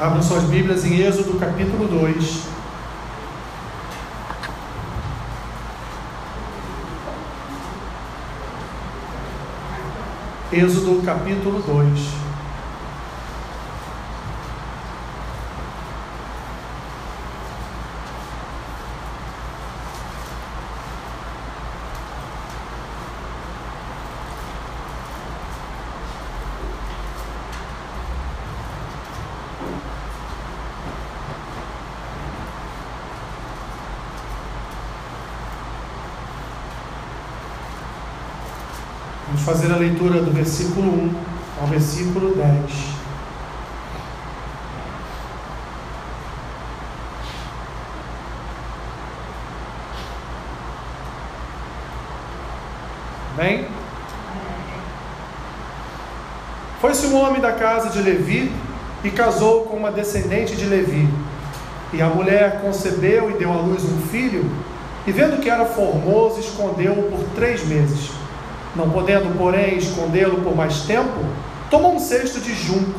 Abram 0.00 0.22
suas 0.22 0.44
Bíblias 0.44 0.84
em 0.84 1.00
Êxodo 1.00 1.36
capítulo 1.40 1.88
2. 1.88 2.42
Êxodo 10.52 11.02
capítulo 11.04 11.60
2. 11.62 12.17
Fazer 39.48 39.72
a 39.72 39.76
leitura 39.76 40.20
do 40.20 40.30
versículo 40.30 40.92
1 40.92 41.14
ao 41.62 41.66
versículo 41.68 42.34
10. 42.34 42.44
Bem? 53.38 53.66
Foi-se 56.82 57.06
um 57.06 57.16
homem 57.16 57.40
da 57.40 57.52
casa 57.52 57.88
de 57.88 58.02
Levi 58.02 58.52
e 59.02 59.10
casou 59.10 59.64
com 59.64 59.78
uma 59.78 59.90
descendente 59.90 60.56
de 60.56 60.66
Levi. 60.66 61.08
E 61.94 62.02
a 62.02 62.08
mulher 62.08 62.60
concebeu 62.60 63.30
e 63.30 63.38
deu 63.38 63.50
à 63.50 63.56
luz 63.56 63.82
um 63.82 64.02
filho, 64.08 64.44
e 65.06 65.10
vendo 65.10 65.40
que 65.40 65.48
era 65.48 65.64
formoso, 65.64 66.38
escondeu-o 66.38 67.10
por 67.10 67.24
três 67.34 67.66
meses. 67.66 68.17
Não 68.78 68.90
podendo, 68.90 69.36
porém, 69.36 69.76
escondê-lo 69.76 70.40
por 70.40 70.54
mais 70.54 70.82
tempo, 70.82 71.18
tomou 71.68 71.96
um 71.96 71.98
cesto 71.98 72.38
de 72.38 72.54
junco, 72.54 72.94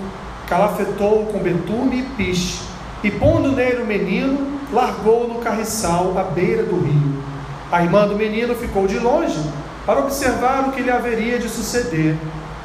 calafetou 0.46 1.28
com 1.28 1.40
betume 1.40 2.02
e 2.02 2.04
piche, 2.18 2.60
e 3.02 3.10
pondo 3.10 3.54
nele 3.54 3.84
o 3.84 3.86
menino, 3.86 4.60
largou 4.74 5.26
no 5.26 5.36
carriçal 5.36 6.20
à 6.20 6.24
beira 6.24 6.64
do 6.64 6.82
rio. 6.82 7.24
A 7.72 7.82
irmã 7.82 8.06
do 8.06 8.16
menino 8.16 8.56
ficou 8.56 8.88
de 8.88 9.00
longe 9.00 9.40
para 9.86 10.02
observar 10.02 10.68
o 10.68 10.74
que 10.74 10.82
lhe 10.82 10.92
haveria 10.92 11.40
de 11.40 11.48
suceder. 11.48 12.18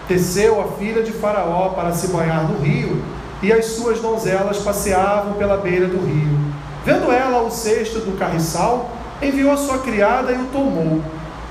Desceu 0.08 0.60
a 0.60 0.76
filha 0.76 1.04
de 1.04 1.12
Faraó 1.12 1.68
para 1.68 1.92
se 1.92 2.08
banhar 2.08 2.42
no 2.48 2.58
rio, 2.58 3.00
e 3.40 3.52
as 3.52 3.66
suas 3.66 4.00
donzelas 4.00 4.58
passeavam 4.58 5.34
pela 5.34 5.56
beira 5.58 5.86
do 5.86 6.04
rio. 6.04 6.36
Vendo 6.84 7.12
ela 7.12 7.42
o 7.42 7.50
cesto 7.50 8.00
do 8.00 8.18
carriçal, 8.18 8.90
enviou 9.22 9.52
a 9.52 9.56
sua 9.56 9.78
criada 9.78 10.32
e 10.32 10.34
o 10.34 10.46
tomou. 10.46 11.00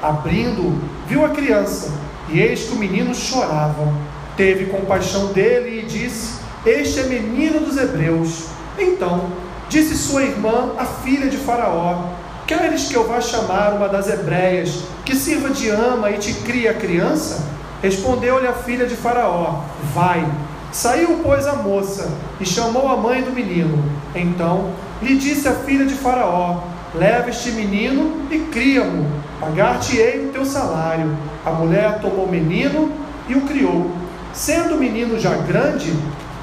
Abrindo, 0.04 0.78
viu 1.08 1.26
a 1.26 1.30
criança, 1.30 1.90
e 2.28 2.40
eis 2.42 2.66
que 2.66 2.74
o 2.74 2.78
menino 2.78 3.16
chorava. 3.16 3.88
Teve 4.36 4.66
compaixão 4.66 5.28
dele 5.28 5.80
e 5.80 5.86
disse: 5.86 6.42
Este 6.66 7.00
é 7.00 7.04
menino 7.04 7.62
dos 7.62 7.78
hebreus. 7.78 8.48
Então 8.78 9.30
disse 9.70 9.96
sua 9.96 10.24
irmã, 10.24 10.74
a 10.78 10.84
filha 10.84 11.30
de 11.30 11.38
Faraó: 11.38 12.10
Queres 12.46 12.90
que 12.90 12.96
eu 12.96 13.08
vá 13.08 13.22
chamar 13.22 13.74
uma 13.74 13.88
das 13.88 14.10
hebreias, 14.10 14.84
que 15.06 15.16
sirva 15.16 15.50
de 15.50 15.70
ama 15.70 16.12
e 16.12 16.18
te 16.18 16.34
crie 16.34 16.68
a 16.68 16.74
criança? 16.74 17.42
Respondeu-lhe 17.82 18.48
a 18.48 18.54
filha 18.54 18.86
de 18.86 18.96
Faraó: 18.96 19.62
Vai. 19.94 20.30
Saiu, 20.74 21.22
pois, 21.24 21.46
a 21.46 21.54
moça 21.54 22.12
e 22.42 22.46
chamou 22.46 22.90
a 22.90 22.98
mãe 22.98 23.22
do 23.22 23.32
menino. 23.32 23.84
Então 24.14 24.72
lhe 25.02 25.16
disse 25.16 25.48
a 25.48 25.54
filha 25.54 25.86
de 25.86 25.94
Faraó: 25.94 26.64
Leva 26.96 27.30
este 27.30 27.52
menino 27.52 28.28
e 28.30 28.40
cria-mo, 28.52 29.06
pagar-te-ei 29.44 30.28
o 30.28 30.32
teu 30.32 30.46
salário. 30.46 31.16
A 31.46 31.52
mulher 31.52 32.00
tomou 32.00 32.26
o 32.26 32.32
menino 32.32 32.92
e 33.28 33.36
o 33.36 33.42
criou. 33.42 33.92
Sendo 34.32 34.76
o 34.76 34.78
menino 34.78 35.20
já 35.20 35.36
grande, 35.36 35.94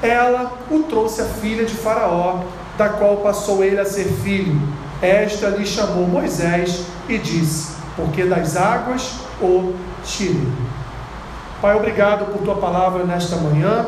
ela 0.01 0.53
o 0.69 0.79
trouxe 0.83 1.21
à 1.21 1.25
filha 1.25 1.65
de 1.65 1.73
Faraó, 1.73 2.43
da 2.77 2.89
qual 2.89 3.17
passou 3.17 3.63
ele 3.63 3.79
a 3.79 3.85
ser 3.85 4.05
filho. 4.05 4.59
Esta 5.01 5.49
lhe 5.49 5.65
chamou 5.65 6.07
Moisés 6.07 6.85
e 7.09 7.17
disse: 7.17 7.75
Porque 7.95 8.23
das 8.23 8.55
águas 8.55 9.15
o 9.41 9.73
tirei. 10.03 10.47
Pai, 11.61 11.75
obrigado 11.75 12.31
por 12.31 12.41
tua 12.41 12.55
palavra 12.55 13.03
nesta 13.03 13.35
manhã. 13.35 13.87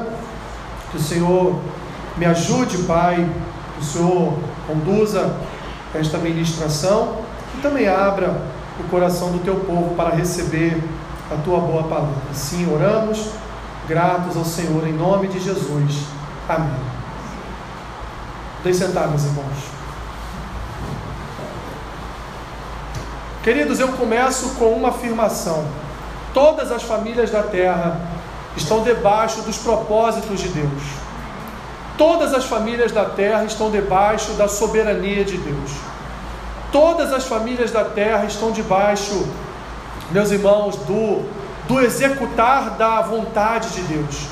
Que 0.91 0.97
o 0.97 1.01
Senhor 1.01 1.59
me 2.17 2.25
ajude, 2.25 2.79
Pai. 2.83 3.27
Que 3.75 3.81
o 3.81 3.83
Senhor 3.83 4.33
conduza 4.67 5.35
esta 5.93 6.17
ministração 6.17 7.17
e 7.57 7.61
também 7.61 7.87
abra 7.87 8.41
o 8.79 8.83
coração 8.89 9.31
do 9.31 9.39
teu 9.39 9.55
povo 9.55 9.95
para 9.95 10.15
receber 10.15 10.81
a 11.31 11.35
tua 11.43 11.59
boa 11.59 11.83
palavra. 11.83 12.33
Sim, 12.33 12.71
oramos, 12.73 13.29
gratos 13.87 14.35
ao 14.35 14.45
Senhor 14.45 14.87
em 14.87 14.93
nome 14.93 15.27
de 15.27 15.39
Jesus. 15.39 16.03
Amém. 16.47 16.93
Deixe 18.63 18.79
sentar, 18.79 19.07
meus 19.09 19.23
irmãos. 19.25 19.73
Queridos, 23.43 23.79
eu 23.79 23.89
começo 23.89 24.55
com 24.55 24.71
uma 24.71 24.89
afirmação: 24.89 25.65
todas 26.33 26.71
as 26.71 26.83
famílias 26.83 27.29
da 27.29 27.43
terra 27.43 27.99
estão 28.55 28.83
debaixo 28.83 29.41
dos 29.41 29.57
propósitos 29.57 30.39
de 30.39 30.47
Deus. 30.49 30.83
Todas 31.97 32.33
as 32.33 32.45
famílias 32.45 32.91
da 32.91 33.05
terra 33.05 33.43
estão 33.43 33.69
debaixo 33.69 34.31
da 34.33 34.47
soberania 34.47 35.23
de 35.23 35.37
Deus. 35.37 35.71
Todas 36.73 37.13
as 37.13 37.25
famílias 37.25 37.69
da 37.69 37.85
terra 37.85 38.25
estão 38.25 38.51
debaixo, 38.51 39.27
meus 40.09 40.31
irmãos, 40.31 40.75
do, 40.77 41.23
do 41.67 41.79
executar 41.79 42.71
da 42.71 42.99
vontade 42.99 43.69
de 43.69 43.81
Deus. 43.83 44.25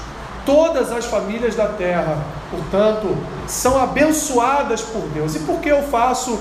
Todas 0.43 0.91
as 0.91 1.05
famílias 1.05 1.55
da 1.55 1.67
terra, 1.67 2.17
portanto, 2.49 3.15
são 3.47 3.79
abençoadas 3.79 4.81
por 4.81 5.03
Deus. 5.09 5.35
E 5.35 5.39
por 5.41 5.59
que 5.59 5.69
eu 5.69 5.83
faço 5.83 6.39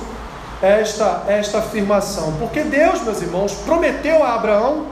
esta, 0.63 1.25
esta 1.29 1.59
afirmação? 1.59 2.33
Porque 2.39 2.63
Deus, 2.63 3.03
meus 3.03 3.21
irmãos, 3.21 3.53
prometeu 3.67 4.25
a 4.25 4.37
Abraão 4.37 4.87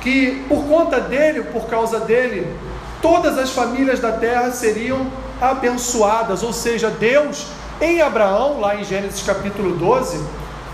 que 0.00 0.46
por 0.48 0.64
conta 0.64 0.98
dele, 0.98 1.42
por 1.42 1.66
causa 1.66 2.00
dele, 2.00 2.56
todas 3.02 3.36
as 3.36 3.50
famílias 3.50 4.00
da 4.00 4.12
terra 4.12 4.50
seriam 4.50 5.08
abençoadas, 5.42 6.42
ou 6.42 6.54
seja, 6.54 6.88
Deus 6.88 7.48
em 7.80 8.00
Abraão, 8.00 8.60
lá 8.60 8.76
em 8.76 8.84
Gênesis 8.84 9.22
capítulo 9.22 9.76
12, 9.76 10.24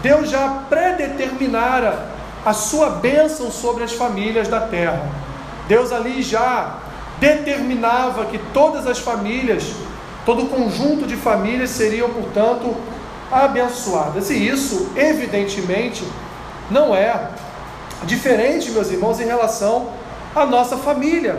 Deus 0.03 0.31
já 0.31 0.49
predeterminara 0.69 2.09
a 2.45 2.53
sua 2.53 2.91
bênção 2.91 3.51
sobre 3.51 3.85
as 3.85 3.93
famílias 3.93 4.49
da 4.49 4.61
terra. 4.61 5.09
Deus 5.69 5.93
ali 5.93 6.23
já 6.23 6.79
determinava 7.19 8.27
que 8.27 8.39
todas 8.53 8.87
as 8.87 8.99
famílias, 8.99 9.65
todo 10.27 10.43
o 10.43 10.49
conjunto 10.49 11.07
de 11.07 11.17
famílias 11.17 11.71
seriam, 11.71 12.11
portanto, 12.11 12.77
abençoadas. 13.31 14.31
E 14.31 14.47
isso, 14.47 14.91
evidentemente, 14.97 16.05
não 16.71 16.95
é 16.95 17.29
diferente, 18.05 18.71
meus 18.71 18.91
irmãos, 18.91 19.21
em 19.21 19.25
relação 19.25 19.91
à 20.35 20.45
nossa 20.45 20.77
família. 20.77 21.39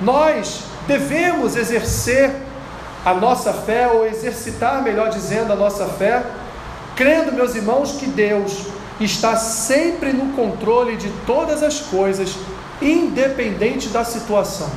Nós 0.00 0.62
devemos 0.86 1.56
exercer 1.56 2.47
a 3.04 3.14
nossa 3.14 3.52
fé, 3.52 3.88
ou 3.88 4.06
exercitar, 4.06 4.82
melhor 4.82 5.10
dizendo, 5.10 5.52
a 5.52 5.56
nossa 5.56 5.86
fé, 5.86 6.24
crendo, 6.96 7.32
meus 7.32 7.54
irmãos, 7.54 7.92
que 7.92 8.06
Deus 8.06 8.66
está 9.00 9.36
sempre 9.36 10.12
no 10.12 10.32
controle 10.32 10.96
de 10.96 11.08
todas 11.26 11.62
as 11.62 11.80
coisas, 11.80 12.36
independente 12.82 13.88
da 13.88 14.04
situação. 14.04 14.70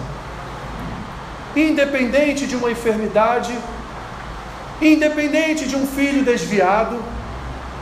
Independente 1.55 2.45
de 2.45 2.55
uma 2.55 2.71
enfermidade, 2.71 3.53
independente 4.81 5.67
de 5.67 5.75
um 5.75 5.85
filho 5.85 6.23
desviado, 6.23 6.97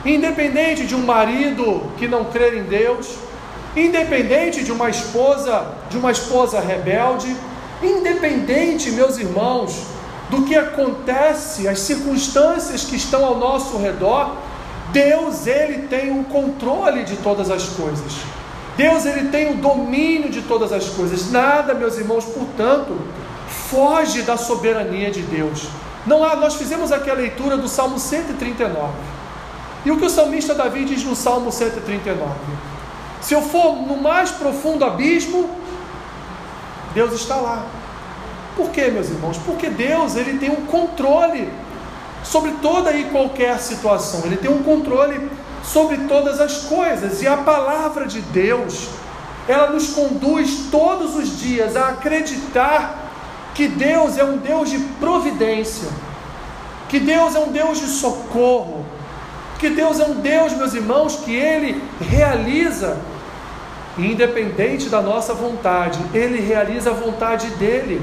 independente 0.04 0.86
de 0.86 0.94
um 0.94 1.04
marido 1.04 1.92
que 1.98 2.08
não 2.08 2.24
crê 2.24 2.58
em 2.58 2.64
Deus, 2.64 3.16
independente 3.76 4.64
de 4.64 4.72
uma 4.72 4.90
esposa, 4.90 5.66
de 5.88 5.98
uma 5.98 6.10
esposa 6.10 6.60
rebelde, 6.60 7.34
independente, 7.82 8.90
meus 8.90 9.18
irmãos, 9.18 9.86
do 10.30 10.42
que 10.42 10.54
acontece, 10.54 11.66
as 11.66 11.80
circunstâncias 11.80 12.84
que 12.84 12.96
estão 12.96 13.24
ao 13.24 13.36
nosso 13.36 13.76
redor, 13.76 14.36
Deus 14.92 15.46
ele 15.46 15.88
tem 15.88 16.18
o 16.18 16.24
controle 16.24 17.02
de 17.02 17.16
todas 17.16 17.50
as 17.50 17.68
coisas. 17.70 18.12
Deus 18.76 19.04
ele 19.04 19.28
tem 19.28 19.52
o 19.52 19.56
domínio 19.56 20.30
de 20.30 20.42
todas 20.42 20.72
as 20.72 20.88
coisas. 20.88 21.30
Nada, 21.30 21.74
meus 21.74 21.98
irmãos, 21.98 22.24
portanto, 22.24 22.96
foge 23.68 24.22
da 24.22 24.36
soberania 24.36 25.10
de 25.10 25.22
Deus. 25.22 25.66
Não 26.06 26.24
há, 26.24 26.36
nós 26.36 26.54
fizemos 26.54 26.92
aqui 26.92 27.10
a 27.10 27.14
leitura 27.14 27.56
do 27.56 27.68
Salmo 27.68 27.98
139. 27.98 28.92
E 29.84 29.90
o 29.90 29.98
que 29.98 30.04
o 30.04 30.10
salmista 30.10 30.54
Davi 30.54 30.84
diz 30.84 31.04
no 31.04 31.16
Salmo 31.16 31.50
139? 31.50 32.32
Se 33.20 33.34
eu 33.34 33.42
for 33.42 33.76
no 33.76 33.96
mais 34.00 34.30
profundo 34.30 34.84
abismo, 34.84 35.50
Deus 36.94 37.12
está 37.12 37.36
lá. 37.36 37.64
Por 38.56 38.70
quê, 38.70 38.88
meus 38.88 39.08
irmãos? 39.08 39.38
Porque 39.38 39.68
Deus 39.68 40.16
ele 40.16 40.38
tem 40.38 40.50
um 40.50 40.66
controle 40.66 41.48
sobre 42.22 42.52
toda 42.62 42.92
e 42.92 43.04
qualquer 43.04 43.58
situação. 43.58 44.22
Ele 44.24 44.36
tem 44.36 44.50
um 44.50 44.62
controle 44.62 45.30
sobre 45.62 45.96
todas 46.08 46.40
as 46.40 46.64
coisas. 46.64 47.22
E 47.22 47.26
a 47.26 47.38
palavra 47.38 48.06
de 48.06 48.20
Deus, 48.20 48.88
ela 49.48 49.70
nos 49.70 49.88
conduz 49.92 50.68
todos 50.70 51.16
os 51.16 51.38
dias 51.38 51.76
a 51.76 51.88
acreditar 51.88 53.10
que 53.54 53.68
Deus 53.68 54.16
é 54.16 54.24
um 54.24 54.38
Deus 54.38 54.70
de 54.70 54.78
providência, 55.00 55.88
que 56.88 56.98
Deus 56.98 57.34
é 57.34 57.40
um 57.40 57.50
Deus 57.50 57.80
de 57.80 57.86
socorro, 57.86 58.84
que 59.58 59.68
Deus 59.68 60.00
é 60.00 60.04
um 60.04 60.14
Deus, 60.14 60.52
meus 60.54 60.72
irmãos, 60.72 61.16
que 61.16 61.34
Ele 61.34 61.82
realiza, 62.00 62.96
independente 63.98 64.88
da 64.88 65.02
nossa 65.02 65.34
vontade, 65.34 65.98
Ele 66.14 66.40
realiza 66.40 66.90
a 66.90 66.94
vontade 66.94 67.48
dEle, 67.58 68.00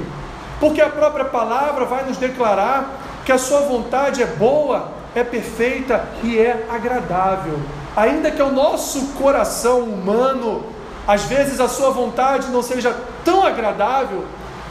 porque 0.60 0.80
a 0.80 0.88
própria 0.88 1.24
palavra 1.24 1.84
vai 1.84 2.04
nos 2.04 2.16
declarar 2.16 2.98
que 3.24 3.32
a 3.32 3.38
Sua 3.38 3.60
vontade 3.60 4.22
é 4.22 4.26
boa, 4.26 4.88
é 5.14 5.22
perfeita 5.22 6.04
e 6.22 6.38
é 6.38 6.66
agradável. 6.70 7.58
Ainda 7.96 8.30
que 8.30 8.42
o 8.42 8.52
nosso 8.52 9.08
coração 9.18 9.80
humano, 9.80 10.64
às 11.06 11.24
vezes 11.24 11.60
a 11.60 11.68
Sua 11.68 11.90
vontade 11.90 12.48
não 12.48 12.62
seja 12.62 12.94
tão 13.24 13.44
agradável, 13.44 14.24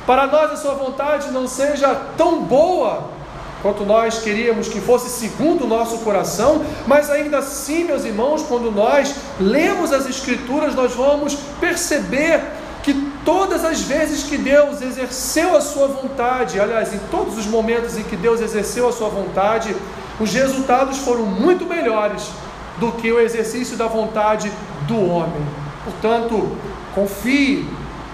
para 0.05 0.27
nós 0.27 0.51
a 0.51 0.55
Sua 0.55 0.73
vontade 0.73 1.31
não 1.31 1.47
seja 1.47 1.93
tão 2.17 2.41
boa, 2.41 3.09
quanto 3.61 3.83
nós 3.83 4.19
queríamos 4.19 4.67
que 4.67 4.79
fosse 4.79 5.09
segundo 5.09 5.65
o 5.65 5.67
nosso 5.67 5.99
coração, 5.99 6.63
mas 6.85 7.09
ainda 7.09 7.39
assim, 7.39 7.83
meus 7.83 8.05
irmãos, 8.05 8.43
quando 8.43 8.71
nós 8.71 9.15
lemos 9.39 9.91
as 9.91 10.07
Escrituras, 10.07 10.75
nós 10.75 10.93
vamos 10.93 11.35
perceber 11.59 12.41
que 12.83 12.93
todas 13.27 13.65
as 13.65 13.81
vezes 13.81 14.23
que 14.23 14.37
Deus 14.37 14.81
exerceu 14.81 15.57
a 15.57 15.59
sua 15.59 15.85
vontade, 15.89 16.61
aliás, 16.61 16.93
em 16.93 16.99
todos 17.11 17.37
os 17.37 17.45
momentos 17.45 17.97
em 17.97 18.03
que 18.03 18.15
Deus 18.15 18.39
exerceu 18.39 18.87
a 18.87 18.91
sua 18.93 19.09
vontade, 19.09 19.75
os 20.17 20.33
resultados 20.33 20.99
foram 20.99 21.25
muito 21.25 21.65
melhores 21.65 22.29
do 22.77 22.89
que 22.93 23.11
o 23.11 23.19
exercício 23.19 23.75
da 23.75 23.85
vontade 23.85 24.49
do 24.87 24.97
homem. 25.09 25.45
Portanto, 25.83 26.57
confie 26.95 27.69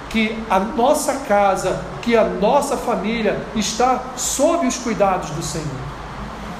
que 0.09 0.35
a 0.49 0.57
nossa 0.59 1.13
casa, 1.27 1.85
que 2.01 2.17
a 2.17 2.23
nossa 2.23 2.75
família 2.75 3.39
está 3.55 4.01
sob 4.17 4.65
os 4.65 4.77
cuidados 4.77 5.29
do 5.29 5.43
Senhor. 5.43 5.92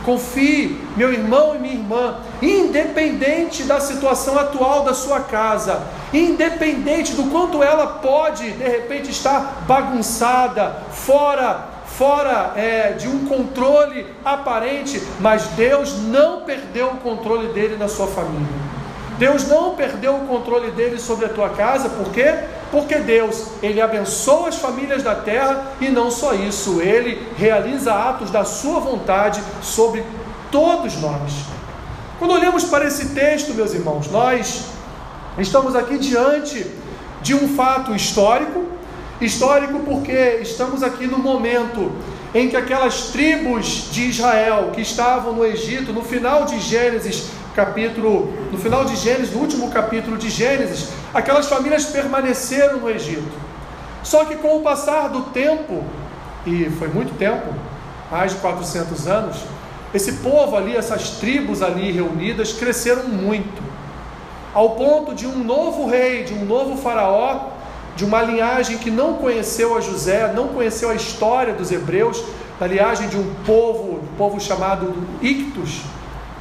Confie, 0.04 0.80
meu 0.98 1.12
irmão 1.12 1.56
e 1.56 1.60
minha 1.60 1.74
irmã, 1.74 2.18
independente 2.42 3.64
da 3.64 3.80
situação 3.80 4.38
atual 4.38 4.84
da 4.84 4.94
sua 4.94 5.22
casa, 5.22 5.82
independente 6.14 7.14
do 7.14 7.24
quanto 7.32 7.64
ela 7.64 7.88
pode 7.88 8.52
de 8.52 8.64
repente 8.64 9.10
estar 9.10 9.64
bagunçada, 9.66 10.76
fora 10.92 11.74
fora 11.98 12.54
é, 12.56 12.94
de 12.94 13.08
um 13.08 13.26
controle 13.26 14.08
aparente, 14.26 15.02
mas 15.20 15.46
Deus 15.50 16.02
não 16.02 16.42
perdeu 16.42 16.88
o 16.88 16.98
controle 16.98 17.50
dele 17.54 17.78
na 17.78 17.88
sua 17.88 18.08
família. 18.08 18.63
Deus 19.24 19.48
não 19.48 19.74
perdeu 19.74 20.18
o 20.18 20.28
controle 20.28 20.72
dele 20.72 21.00
sobre 21.00 21.26
a 21.26 21.30
tua 21.30 21.48
casa, 21.48 21.88
por 21.88 22.12
quê? 22.12 22.40
Porque 22.70 22.96
Deus, 22.96 23.52
ele 23.62 23.80
abençoa 23.80 24.50
as 24.50 24.58
famílias 24.58 25.02
da 25.02 25.16
terra 25.16 25.76
e 25.80 25.88
não 25.88 26.12
só 26.12 26.34
isso, 26.34 26.82
ele 26.82 27.26
realiza 27.38 27.94
atos 27.94 28.30
da 28.30 28.44
sua 28.44 28.82
vontade 28.82 29.42
sobre 29.62 30.04
todos 30.52 31.00
nós. 31.00 31.32
Quando 32.20 32.34
olhamos 32.34 32.66
para 32.66 32.84
esse 32.86 33.16
texto, 33.16 33.54
meus 33.54 33.74
irmãos, 33.74 34.12
nós 34.12 34.66
estamos 35.38 35.74
aqui 35.74 35.98
diante 35.98 36.70
de 37.22 37.34
um 37.34 37.56
fato 37.56 37.96
histórico, 37.96 38.66
histórico 39.22 39.80
porque 39.86 40.40
estamos 40.42 40.84
aqui 40.84 41.08
no 41.08 41.18
momento 41.18 41.94
em 42.36 42.50
que 42.50 42.58
aquelas 42.58 43.04
tribos 43.04 43.88
de 43.90 44.10
Israel 44.10 44.72
que 44.74 44.82
estavam 44.82 45.32
no 45.32 45.46
Egito, 45.46 45.94
no 45.94 46.04
final 46.04 46.44
de 46.44 46.60
Gênesis, 46.60 47.30
capítulo, 47.56 48.34
no 48.52 48.58
final 48.58 48.84
de 48.86 48.96
Gênesis, 48.96 49.34
no 49.34 49.42
último 49.42 49.70
capítulo 49.72 50.18
de 50.18 50.30
Gênesis, 50.30 50.90
aquelas 51.14 51.48
famílias 51.48 51.86
permaneceram 51.86 52.80
no 52.80 52.90
Egito. 52.90 53.32
Só 54.04 54.26
que 54.26 54.36
com 54.36 54.58
o 54.58 54.62
passar 54.62 55.10
do 55.10 55.22
tempo, 55.32 55.84
e 56.46 56.70
foi 56.72 56.88
muito 56.88 57.18
tempo, 57.18 57.54
mais 58.12 58.34
de 58.34 58.40
400 58.40 59.08
anos, 59.08 59.38
esse 59.94 60.14
povo 60.14 60.58
ali, 60.58 60.76
essas 60.76 61.12
tribos 61.12 61.62
ali 61.62 61.92
reunidas, 61.92 62.54
cresceram 62.54 63.08
muito, 63.08 63.62
ao 64.54 64.72
ponto 64.72 65.14
de 65.14 65.26
um 65.26 65.44
novo 65.44 65.88
rei, 65.88 66.24
de 66.24 66.34
um 66.34 66.46
novo 66.46 66.78
faraó, 66.78 67.50
de 67.96 68.04
uma 68.04 68.22
linhagem 68.22 68.78
que 68.80 68.90
não 68.90 69.14
conheceu 69.14 69.78
a 69.78 69.82
José, 69.82 70.32
não 70.34 70.48
conheceu 70.48 70.90
a 70.90 70.96
história 70.96 71.54
dos 71.54 71.72
hebreus, 71.72 72.24
da 72.60 72.68
linhagem 72.68 73.08
de 73.08 73.18
um 73.18 73.34
povo, 73.46 74.00
um 74.00 74.18
povo 74.18 74.40
chamado 74.40 74.94
Ictus, 75.22 75.82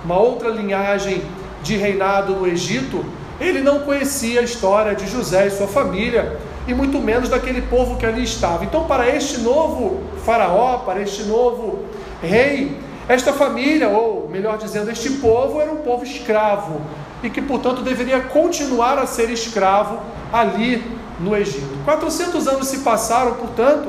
uma 0.05 0.19
outra 0.19 0.49
linhagem 0.49 1.23
de 1.63 1.77
reinado 1.77 2.35
no 2.35 2.47
Egito, 2.47 3.05
ele 3.41 3.61
não 3.61 3.81
conhecia 3.81 4.41
a 4.41 4.45
história 4.45 4.95
de 4.95 5.07
José 5.07 5.47
e 5.47 5.51
sua 5.51 5.67
família, 5.67 6.39
e 6.67 6.75
muito 6.75 6.99
menos 6.99 7.29
daquele 7.29 7.63
povo 7.63 7.97
que 7.97 8.07
ali 8.07 8.23
estava. 8.23 8.65
Então, 8.65 8.85
para 8.85 9.09
este 9.09 9.41
novo 9.41 10.01
faraó, 10.25 10.79
para 10.79 11.01
este 11.03 11.25
novo 11.25 11.81
rei, 12.23 12.79
esta 13.09 13.33
família, 13.33 13.89
ou 13.89 14.29
melhor 14.29 14.59
dizendo, 14.59 14.91
este 14.91 15.11
povo, 15.15 15.61
era 15.61 15.73
um 15.73 15.79
povo 15.79 16.05
escravo, 16.05 16.81
e 17.23 17.31
que, 17.31 17.43
portanto, 17.43 17.83
deveria 17.83 18.21
continuar 18.21 18.99
a 18.99 19.07
ser 19.07 19.31
escravo 19.31 19.99
ali 20.33 20.83
no 21.19 21.37
Egito. 21.37 21.79
400 21.85 22.47
anos 22.47 22.69
se 22.69 22.79
passaram, 22.79 23.35
portanto, 23.35 23.89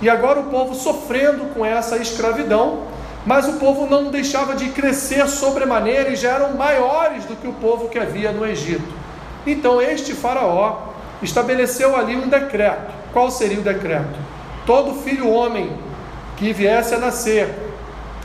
e 0.00 0.08
agora 0.08 0.40
o 0.40 0.44
povo 0.44 0.74
sofrendo 0.74 1.46
com 1.54 1.64
essa 1.64 1.96
escravidão, 1.96 2.80
mas 3.24 3.46
o 3.46 3.54
povo 3.54 3.86
não 3.86 4.10
deixava 4.10 4.54
de 4.54 4.70
crescer 4.70 5.28
sobremaneira 5.28 6.10
e 6.10 6.16
já 6.16 6.30
eram 6.30 6.54
maiores 6.54 7.24
do 7.24 7.36
que 7.36 7.46
o 7.46 7.52
povo 7.52 7.88
que 7.88 7.98
havia 7.98 8.32
no 8.32 8.44
Egito. 8.44 8.92
Então 9.46 9.80
este 9.80 10.12
faraó 10.12 10.88
estabeleceu 11.22 11.96
ali 11.96 12.16
um 12.16 12.28
decreto. 12.28 12.92
Qual 13.12 13.30
seria 13.30 13.60
o 13.60 13.62
decreto? 13.62 14.18
Todo 14.66 15.02
filho 15.02 15.28
homem 15.28 15.76
que 16.36 16.52
viesse 16.52 16.94
a 16.94 16.98
nascer 16.98 17.48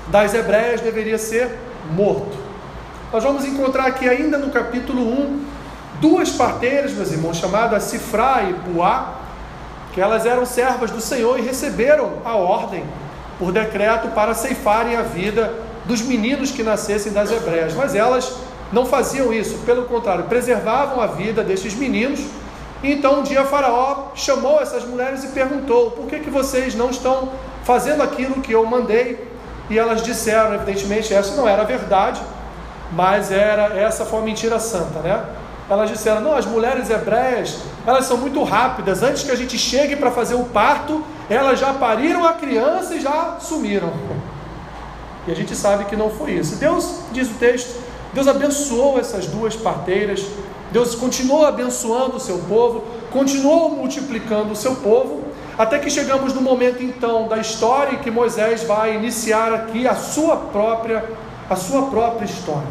das 0.07 0.33
hebreias 0.33 0.81
deveria 0.81 1.17
ser 1.17 1.49
morto. 1.91 2.37
Nós 3.11 3.23
vamos 3.23 3.45
encontrar 3.45 3.85
aqui 3.85 4.07
ainda 4.07 4.37
no 4.37 4.49
capítulo 4.49 5.01
1 5.01 5.45
duas 5.99 6.31
parteiras, 6.31 6.91
meus 6.93 7.11
irmãos, 7.11 7.37
chamadas 7.37 7.83
Sifrá 7.83 8.43
e 8.49 8.53
Puá, 8.53 9.13
que 9.93 10.01
elas 10.01 10.25
eram 10.25 10.45
servas 10.45 10.91
do 10.91 11.01
Senhor 11.01 11.39
e 11.39 11.41
receberam 11.41 12.13
a 12.23 12.35
ordem 12.35 12.83
por 13.37 13.51
decreto 13.51 14.09
para 14.09 14.33
ceifarem 14.33 14.95
a 14.95 15.01
vida 15.01 15.53
dos 15.85 16.01
meninos 16.01 16.51
que 16.51 16.63
nascessem 16.63 17.11
das 17.11 17.31
hebreias, 17.31 17.73
mas 17.73 17.95
elas 17.95 18.35
não 18.71 18.85
faziam 18.85 19.33
isso, 19.33 19.59
pelo 19.65 19.85
contrário, 19.85 20.25
preservavam 20.25 21.01
a 21.01 21.07
vida 21.07 21.43
desses 21.43 21.73
meninos. 21.73 22.19
Então 22.83 23.21
um 23.21 23.23
dia 23.23 23.43
Faraó 23.45 24.09
chamou 24.13 24.59
essas 24.59 24.83
mulheres 24.83 25.23
e 25.23 25.27
perguntou: 25.29 25.91
por 25.91 26.07
que, 26.07 26.19
que 26.19 26.29
vocês 26.29 26.75
não 26.75 26.89
estão 26.89 27.31
fazendo 27.63 28.03
aquilo 28.03 28.41
que 28.41 28.51
eu 28.51 28.65
mandei? 28.65 29.27
E 29.69 29.77
elas 29.77 30.01
disseram, 30.01 30.53
evidentemente, 30.53 31.13
essa 31.13 31.35
não 31.35 31.47
era 31.47 31.63
a 31.63 31.65
verdade, 31.65 32.21
mas 32.91 33.31
era 33.31 33.77
essa 33.77 34.05
foi 34.05 34.19
uma 34.19 34.25
mentira 34.25 34.59
santa, 34.59 34.99
né? 34.99 35.25
Elas 35.69 35.89
disseram: 35.89 36.21
não, 36.21 36.35
as 36.35 36.45
mulheres 36.45 36.89
hebreias, 36.89 37.59
elas 37.85 38.05
são 38.05 38.17
muito 38.17 38.43
rápidas. 38.43 39.01
Antes 39.01 39.23
que 39.23 39.31
a 39.31 39.35
gente 39.35 39.57
chegue 39.57 39.95
para 39.95 40.11
fazer 40.11 40.35
o 40.35 40.43
parto, 40.45 41.03
elas 41.29 41.59
já 41.59 41.73
pariram 41.73 42.25
a 42.25 42.33
criança 42.33 42.95
e 42.95 43.01
já 43.01 43.37
sumiram. 43.39 43.91
E 45.27 45.31
a 45.31 45.35
gente 45.35 45.55
sabe 45.55 45.85
que 45.85 45.95
não 45.95 46.09
foi 46.09 46.31
isso. 46.31 46.55
Deus, 46.55 47.01
diz 47.11 47.29
o 47.29 47.33
texto, 47.33 47.81
Deus 48.13 48.27
abençoou 48.27 48.97
essas 48.99 49.27
duas 49.27 49.55
parteiras. 49.55 50.25
Deus 50.71 50.95
continuou 50.95 51.45
abençoando 51.45 52.17
o 52.17 52.19
seu 52.19 52.39
povo, 52.39 52.83
continuou 53.11 53.69
multiplicando 53.69 54.51
o 54.51 54.55
seu 54.55 54.75
povo, 54.75 55.23
até 55.57 55.79
que 55.79 55.89
chegamos 55.89 56.33
no 56.33 56.41
momento 56.41 56.83
então 56.83 57.27
da 57.27 57.37
história 57.37 57.95
em 57.95 57.99
que 57.99 58.11
Moisés 58.11 58.63
vai 58.63 58.95
iniciar 58.95 59.53
aqui 59.53 59.87
a 59.87 59.95
sua 59.95 60.37
própria 60.37 61.03
a 61.49 61.55
sua 61.55 61.83
própria 61.83 62.25
história. 62.25 62.67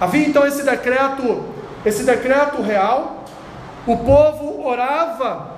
Havia 0.00 0.26
então 0.26 0.44
esse 0.44 0.64
decreto 0.64 1.44
esse 1.84 2.04
decreto 2.04 2.62
real, 2.62 3.24
o 3.86 3.96
povo 3.96 4.64
orava, 4.64 5.51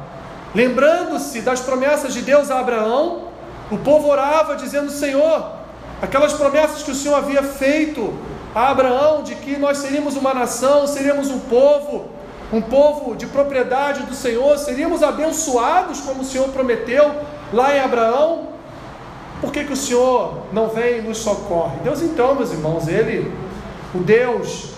lembrando-se 0.55 1.41
das 1.41 1.61
promessas 1.61 2.15
de 2.15 2.23
Deus 2.23 2.51
a 2.51 2.61
Abraão, 2.61 3.29
o 3.71 3.79
povo 3.79 4.09
orava 4.09 4.57
dizendo: 4.57 4.91
Senhor, 4.91 5.51
aquelas 6.01 6.33
promessas 6.33 6.83
que 6.83 6.91
o 6.91 6.95
Senhor 6.95 7.17
havia 7.17 7.43
feito 7.43 8.15
a 8.55 8.71
Abraão, 8.71 9.23
de 9.23 9.35
que 9.35 9.57
nós 9.57 9.79
seríamos 9.79 10.17
uma 10.17 10.33
nação, 10.33 10.87
seríamos 10.87 11.29
um 11.31 11.41
povo, 11.41 12.07
um 12.53 12.61
povo 12.61 13.17
de 13.17 13.27
propriedade 13.27 14.05
do 14.05 14.15
Senhor, 14.15 14.57
seríamos 14.59 15.03
abençoados 15.03 16.01
como 16.01 16.21
o 16.23 16.25
Senhor 16.25 16.49
prometeu 16.51 17.13
lá 17.53 17.75
em 17.75 17.81
Abraão. 17.81 18.55
Por 19.41 19.51
que, 19.51 19.65
que 19.65 19.73
o 19.73 19.77
Senhor 19.77 20.45
não 20.53 20.69
vem 20.69 20.99
e 20.99 21.03
nos 21.03 21.19
socorre? 21.19 21.77
Deus, 21.83 22.01
então, 22.01 22.35
meus 22.35 22.53
irmãos, 22.53 22.87
Ele, 22.87 23.33
o 23.95 23.99
Deus 23.99 24.71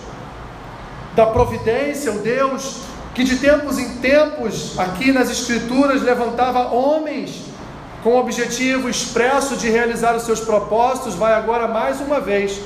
da 1.14 1.26
providência, 1.26 2.12
o 2.12 2.18
Deus 2.18 2.85
que 3.16 3.24
de 3.24 3.36
tempos 3.36 3.78
em 3.78 3.94
tempos, 3.94 4.78
aqui 4.78 5.10
nas 5.10 5.30
Escrituras, 5.30 6.02
levantava 6.02 6.70
homens 6.70 7.46
com 8.04 8.10
o 8.10 8.18
objetivo 8.18 8.90
expresso 8.90 9.56
de 9.56 9.70
realizar 9.70 10.14
os 10.14 10.24
seus 10.24 10.40
propósitos, 10.40 11.14
vai 11.14 11.32
agora 11.32 11.66
mais 11.66 11.98
uma 11.98 12.20
vez 12.20 12.60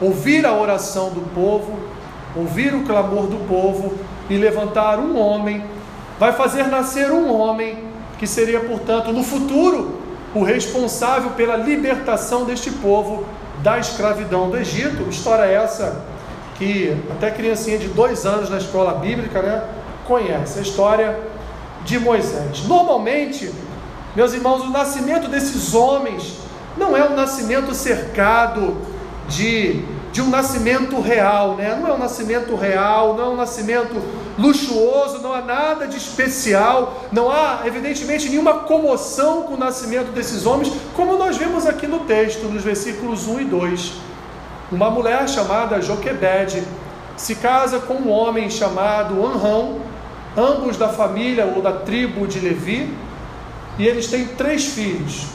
ouvir 0.00 0.46
a 0.46 0.54
oração 0.54 1.10
do 1.10 1.22
povo, 1.34 1.80
ouvir 2.36 2.72
o 2.72 2.84
clamor 2.84 3.26
do 3.26 3.44
povo 3.48 3.98
e 4.30 4.36
levantar 4.36 5.00
um 5.00 5.18
homem, 5.18 5.64
vai 6.16 6.32
fazer 6.32 6.68
nascer 6.68 7.10
um 7.10 7.36
homem 7.36 7.82
que 8.20 8.26
seria, 8.26 8.60
portanto, 8.60 9.10
no 9.10 9.24
futuro, 9.24 9.98
o 10.32 10.44
responsável 10.44 11.30
pela 11.30 11.56
libertação 11.56 12.44
deste 12.44 12.70
povo 12.70 13.26
da 13.64 13.80
escravidão 13.80 14.48
do 14.48 14.56
Egito. 14.56 15.10
História 15.10 15.42
essa 15.42 16.11
que 16.62 16.96
até 17.10 17.28
criancinha 17.28 17.76
de 17.76 17.88
dois 17.88 18.24
anos 18.24 18.48
na 18.48 18.58
escola 18.58 18.94
bíblica 18.94 19.42
né, 19.42 19.64
conhece, 20.06 20.60
a 20.60 20.62
história 20.62 21.18
de 21.84 21.98
Moisés. 21.98 22.62
Normalmente, 22.68 23.52
meus 24.14 24.32
irmãos, 24.32 24.62
o 24.62 24.70
nascimento 24.70 25.26
desses 25.26 25.74
homens 25.74 26.36
não 26.76 26.96
é 26.96 27.02
um 27.02 27.16
nascimento 27.16 27.74
cercado 27.74 28.76
de 29.28 29.84
de 30.12 30.20
um 30.20 30.28
nascimento 30.28 31.00
real, 31.00 31.54
né? 31.56 31.74
Não 31.80 31.88
é 31.88 31.94
um 31.94 31.98
nascimento 31.98 32.54
real, 32.54 33.16
não 33.16 33.24
é 33.24 33.28
um 33.28 33.36
nascimento 33.36 33.96
luxuoso, 34.38 35.22
não 35.22 35.32
há 35.32 35.40
nada 35.40 35.86
de 35.86 35.96
especial, 35.96 37.06
não 37.10 37.30
há, 37.30 37.62
evidentemente, 37.64 38.28
nenhuma 38.28 38.58
comoção 38.58 39.44
com 39.44 39.54
o 39.54 39.56
nascimento 39.56 40.12
desses 40.12 40.44
homens, 40.44 40.70
como 40.94 41.16
nós 41.16 41.38
vemos 41.38 41.66
aqui 41.66 41.86
no 41.86 42.00
texto, 42.00 42.44
nos 42.44 42.62
versículos 42.62 43.26
1 43.26 43.40
e 43.40 43.44
2. 43.46 43.92
Uma 44.72 44.88
mulher 44.88 45.28
chamada 45.28 45.82
Joquebede 45.82 46.62
se 47.14 47.34
casa 47.34 47.78
com 47.78 47.92
um 47.92 48.10
homem 48.10 48.48
chamado 48.48 49.22
Anrão, 49.22 49.82
ambos 50.34 50.78
da 50.78 50.88
família 50.88 51.44
ou 51.44 51.60
da 51.60 51.72
tribo 51.72 52.26
de 52.26 52.40
Levi, 52.40 52.90
e 53.78 53.86
eles 53.86 54.06
têm 54.06 54.28
três 54.28 54.64
filhos. 54.64 55.26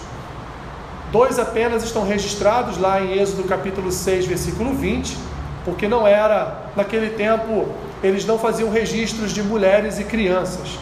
Dois 1.11 1.37
apenas 1.37 1.83
estão 1.83 2.03
registrados 2.03 2.79
lá 2.79 2.99
em 2.99 3.19
Êxodo 3.19 3.43
capítulo 3.43 3.91
6, 3.91 4.25
versículo 4.25 4.73
20, 4.73 5.15
porque 5.63 5.87
não 5.87 6.07
era, 6.07 6.71
naquele 6.75 7.11
tempo, 7.11 7.67
eles 8.01 8.25
não 8.25 8.39
faziam 8.39 8.71
registros 8.71 9.31
de 9.31 9.43
mulheres 9.43 9.99
e 9.99 10.03
crianças. 10.03 10.79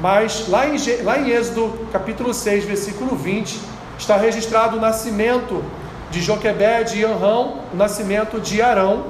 Mas 0.00 0.48
lá 0.48 0.66
em, 0.66 0.76
lá 1.04 1.20
em 1.20 1.30
Êxodo 1.30 1.86
capítulo 1.92 2.34
6, 2.34 2.64
versículo 2.64 3.14
20, 3.14 3.60
está 3.96 4.16
registrado 4.16 4.76
o 4.76 4.80
nascimento 4.80 5.62
de 6.12 6.20
Joquebed 6.20 6.96
e 6.96 7.04
Anrão, 7.04 7.60
o 7.72 7.76
nascimento 7.76 8.38
de 8.38 8.60
Arão 8.60 9.06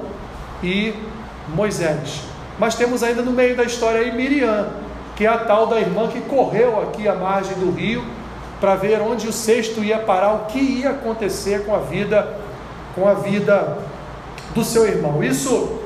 e 0.63 0.93
Moisés. 1.53 2.21
Mas 2.57 2.75
temos 2.75 3.03
ainda 3.03 3.21
no 3.21 3.31
meio 3.31 3.57
da 3.57 3.63
história 3.63 3.99
aí 3.99 4.15
Miriam, 4.15 4.67
que 5.15 5.25
é 5.25 5.29
a 5.29 5.37
tal 5.37 5.67
da 5.67 5.79
irmã 5.79 6.07
que 6.07 6.21
correu 6.21 6.81
aqui 6.81 7.07
à 7.07 7.13
margem 7.13 7.55
do 7.55 7.71
rio 7.71 8.03
para 8.61 8.75
ver 8.75 9.01
onde 9.01 9.27
o 9.27 9.33
sexto 9.33 9.83
ia 9.83 9.99
parar, 9.99 10.33
o 10.33 10.45
que 10.45 10.57
ia 10.57 10.91
acontecer 10.91 11.65
com 11.65 11.75
a 11.75 11.79
vida, 11.79 12.37
com 12.95 13.05
a 13.05 13.13
vida 13.13 13.77
do 14.55 14.63
seu 14.63 14.87
irmão. 14.87 15.21
Isso 15.21 15.79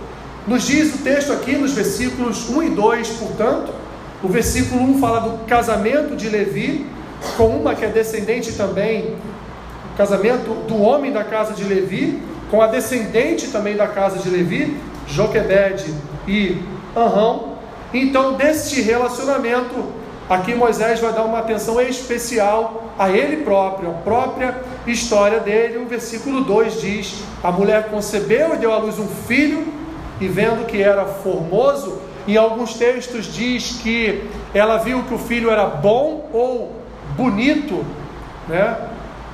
nos 0.46 0.68
diz 0.68 0.94
o 0.94 1.00
texto 1.00 1.34
aqui 1.34 1.56
nos 1.56 1.74
versículos 1.74 2.48
1 2.48 2.64
e 2.64 2.70
2, 2.70 3.10
portanto, 3.10 3.74
o 4.22 4.28
versículo 4.28 4.84
1 4.84 5.00
fala 5.00 5.22
do 5.22 5.46
casamento 5.46 6.16
de 6.16 6.30
Levi 6.30 6.86
com 7.36 7.48
uma 7.48 7.74
que 7.74 7.84
é 7.84 7.88
descendente 7.88 8.54
também, 8.54 9.16
casamento 9.98 10.54
do 10.68 10.82
homem 10.82 11.12
da 11.12 11.24
casa 11.24 11.54
de 11.54 11.64
Levi, 11.64 12.22
com 12.52 12.62
a 12.62 12.68
descendente 12.68 13.48
também 13.48 13.76
da 13.76 13.88
casa 13.88 14.20
de 14.20 14.30
Levi, 14.30 14.78
Joquebede 15.08 15.94
e 16.28 16.62
Anrão. 16.96 17.58
Então, 17.94 18.34
deste 18.34 18.82
relacionamento 18.82 19.98
Aqui 20.30 20.54
Moisés 20.54 21.00
vai 21.00 21.14
dar 21.14 21.24
uma 21.24 21.40
atenção 21.40 21.80
especial 21.80 22.92
a 23.00 23.10
ele 23.10 23.44
próprio, 23.46 23.92
a 23.92 23.94
própria 23.94 24.62
história 24.86 25.40
dele. 25.40 25.78
O 25.78 25.86
versículo 25.86 26.42
2 26.44 26.82
diz: 26.82 27.24
A 27.42 27.50
mulher 27.50 27.88
concebeu 27.90 28.54
e 28.54 28.58
deu 28.58 28.74
à 28.74 28.78
luz 28.78 29.00
um 29.00 29.08
filho, 29.08 29.66
e 30.20 30.28
vendo 30.28 30.66
que 30.66 30.82
era 30.82 31.06
formoso, 31.06 32.02
em 32.28 32.36
alguns 32.36 32.74
textos 32.74 33.34
diz 33.34 33.80
que 33.82 34.30
ela 34.54 34.78
viu 34.78 35.04
que 35.04 35.14
o 35.14 35.18
filho 35.18 35.50
era 35.50 35.66
bom 35.66 36.30
ou 36.34 36.76
bonito, 37.16 37.86
né? 38.50 38.76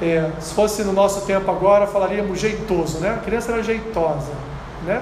É, 0.03 0.31
se 0.41 0.53
fosse 0.53 0.83
no 0.83 0.91
nosso 0.91 1.25
tempo 1.25 1.50
agora, 1.50 1.88
falaríamos 1.88 2.38
jeitoso, 2.38 3.00
né? 3.00 3.12
A 3.12 3.24
criança 3.24 3.53
era 3.53 3.63
jeitosa, 3.63 4.33
né? 4.86 5.01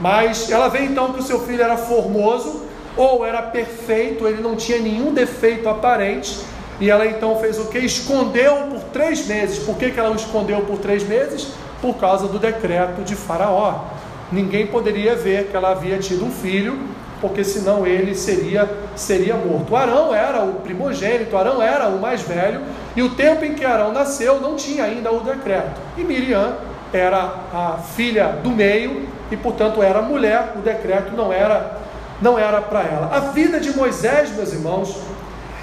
Mas 0.00 0.50
ela 0.50 0.66
vê 0.66 0.80
então 0.80 1.12
que 1.12 1.20
o 1.20 1.22
seu 1.22 1.38
filho 1.46 1.62
era 1.62 1.76
formoso 1.76 2.64
ou 2.96 3.24
era 3.24 3.42
perfeito, 3.42 4.26
ele 4.26 4.42
não 4.42 4.56
tinha 4.56 4.80
nenhum 4.80 5.14
defeito 5.14 5.68
aparente, 5.68 6.36
e 6.80 6.90
ela 6.90 7.06
então 7.06 7.36
fez 7.36 7.58
o 7.60 7.66
que? 7.66 7.78
Escondeu 7.78 8.56
por 8.70 8.80
três 8.92 9.24
meses. 9.26 9.60
Por 9.60 9.76
que, 9.76 9.90
que 9.92 10.00
ela 10.00 10.10
o 10.10 10.16
escondeu 10.16 10.62
por 10.62 10.78
três 10.78 11.06
meses? 11.06 11.52
Por 11.80 11.94
causa 11.94 12.26
do 12.26 12.40
decreto 12.40 13.02
de 13.02 13.14
Faraó. 13.14 13.84
Ninguém 14.32 14.66
poderia 14.66 15.14
ver 15.14 15.46
que 15.46 15.56
ela 15.56 15.70
havia 15.70 15.98
tido 15.98 16.24
um 16.24 16.30
filho, 16.30 16.76
porque 17.20 17.42
senão 17.44 17.86
ele 17.86 18.14
seria, 18.14 18.68
seria 18.94 19.34
morto. 19.34 19.74
Arão 19.74 20.14
era 20.14 20.44
o 20.44 20.54
primogênito, 20.54 21.36
Arão 21.36 21.62
era 21.62 21.88
o 21.88 22.00
mais 22.00 22.22
velho, 22.22 22.60
e 22.98 23.02
o 23.02 23.10
tempo 23.10 23.44
em 23.44 23.54
que 23.54 23.64
Arão 23.64 23.92
nasceu 23.92 24.40
não 24.40 24.56
tinha 24.56 24.82
ainda 24.82 25.12
o 25.12 25.20
decreto. 25.20 25.80
E 25.96 26.02
Miriam 26.02 26.56
era 26.92 27.32
a 27.54 27.78
filha 27.94 28.40
do 28.42 28.50
meio, 28.50 29.08
e 29.30 29.36
portanto 29.36 29.80
era 29.80 30.02
mulher, 30.02 30.54
o 30.56 30.58
decreto 30.58 31.14
não 31.14 31.32
era 31.32 31.78
não 32.20 32.36
era 32.36 32.60
para 32.60 32.80
ela. 32.80 33.08
A 33.12 33.20
vida 33.20 33.60
de 33.60 33.70
Moisés, 33.70 34.34
meus 34.34 34.52
irmãos, 34.52 35.00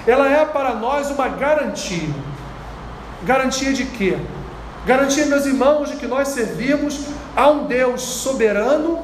ela 0.06 0.26
é 0.32 0.46
para 0.46 0.72
nós 0.72 1.10
uma 1.10 1.28
garantia. 1.28 2.08
Garantia 3.22 3.74
de 3.74 3.84
quê? 3.84 4.16
Garantia, 4.86 5.26
meus 5.26 5.44
irmãos, 5.44 5.90
de 5.90 5.96
que 5.96 6.06
nós 6.06 6.28
servimos 6.28 7.04
a 7.36 7.50
um 7.50 7.66
Deus 7.66 8.00
soberano, 8.00 9.00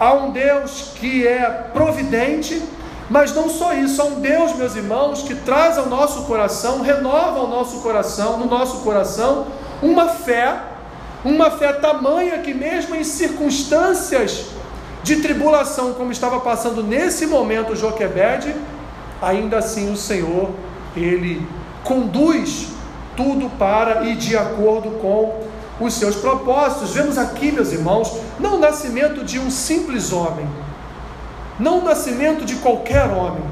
a 0.00 0.14
um 0.14 0.30
Deus 0.30 0.94
que 0.98 1.26
é 1.26 1.44
providente, 1.74 2.62
mas 3.10 3.34
não 3.34 3.48
só 3.48 3.72
isso, 3.72 4.02
a 4.02 4.04
um 4.04 4.20
Deus, 4.20 4.54
meus 4.54 4.76
irmãos, 4.76 5.22
que 5.22 5.34
traz 5.34 5.78
ao 5.78 5.86
nosso 5.86 6.22
coração, 6.22 6.82
renova 6.82 7.40
ao 7.40 7.48
nosso 7.48 7.80
coração, 7.80 8.38
no 8.38 8.46
nosso 8.46 8.78
coração, 8.78 9.46
uma 9.82 10.08
fé, 10.08 10.60
uma 11.24 11.50
fé 11.50 11.72
tamanha 11.72 12.38
que 12.38 12.52
mesmo 12.52 12.94
em 12.94 13.04
circunstâncias 13.04 14.46
de 15.02 15.16
tribulação, 15.16 15.94
como 15.94 16.12
estava 16.12 16.40
passando 16.40 16.82
nesse 16.82 17.26
momento 17.26 17.74
Joquebede, 17.74 18.54
ainda 19.22 19.58
assim 19.58 19.90
o 19.90 19.96
Senhor, 19.96 20.50
ele 20.94 21.46
conduz 21.82 22.68
tudo 23.16 23.50
para 23.58 24.04
e 24.04 24.14
de 24.14 24.36
acordo 24.36 24.90
com 25.00 25.44
os 25.80 25.94
seus 25.94 26.16
propósitos. 26.16 26.92
Vemos 26.92 27.16
aqui, 27.16 27.50
meus 27.50 27.72
irmãos, 27.72 28.12
não 28.38 28.56
o 28.56 28.58
nascimento 28.58 29.24
de 29.24 29.38
um 29.38 29.50
simples 29.50 30.12
homem, 30.12 30.46
não 31.58 31.78
o 31.80 31.84
nascimento 31.84 32.44
de 32.44 32.56
qualquer 32.56 33.06
homem. 33.06 33.42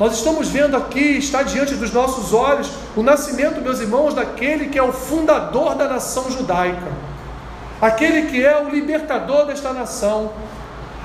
Nós 0.00 0.14
estamos 0.14 0.48
vendo 0.48 0.76
aqui, 0.76 1.18
está 1.18 1.42
diante 1.42 1.74
dos 1.74 1.92
nossos 1.92 2.32
olhos, 2.32 2.70
o 2.96 3.02
nascimento, 3.02 3.60
meus 3.60 3.80
irmãos, 3.80 4.14
daquele 4.14 4.66
que 4.66 4.78
é 4.78 4.82
o 4.82 4.92
fundador 4.92 5.74
da 5.74 5.86
nação 5.86 6.30
judaica, 6.30 6.90
aquele 7.80 8.22
que 8.22 8.44
é 8.44 8.60
o 8.60 8.68
libertador 8.68 9.46
desta 9.46 9.72
nação, 9.72 10.32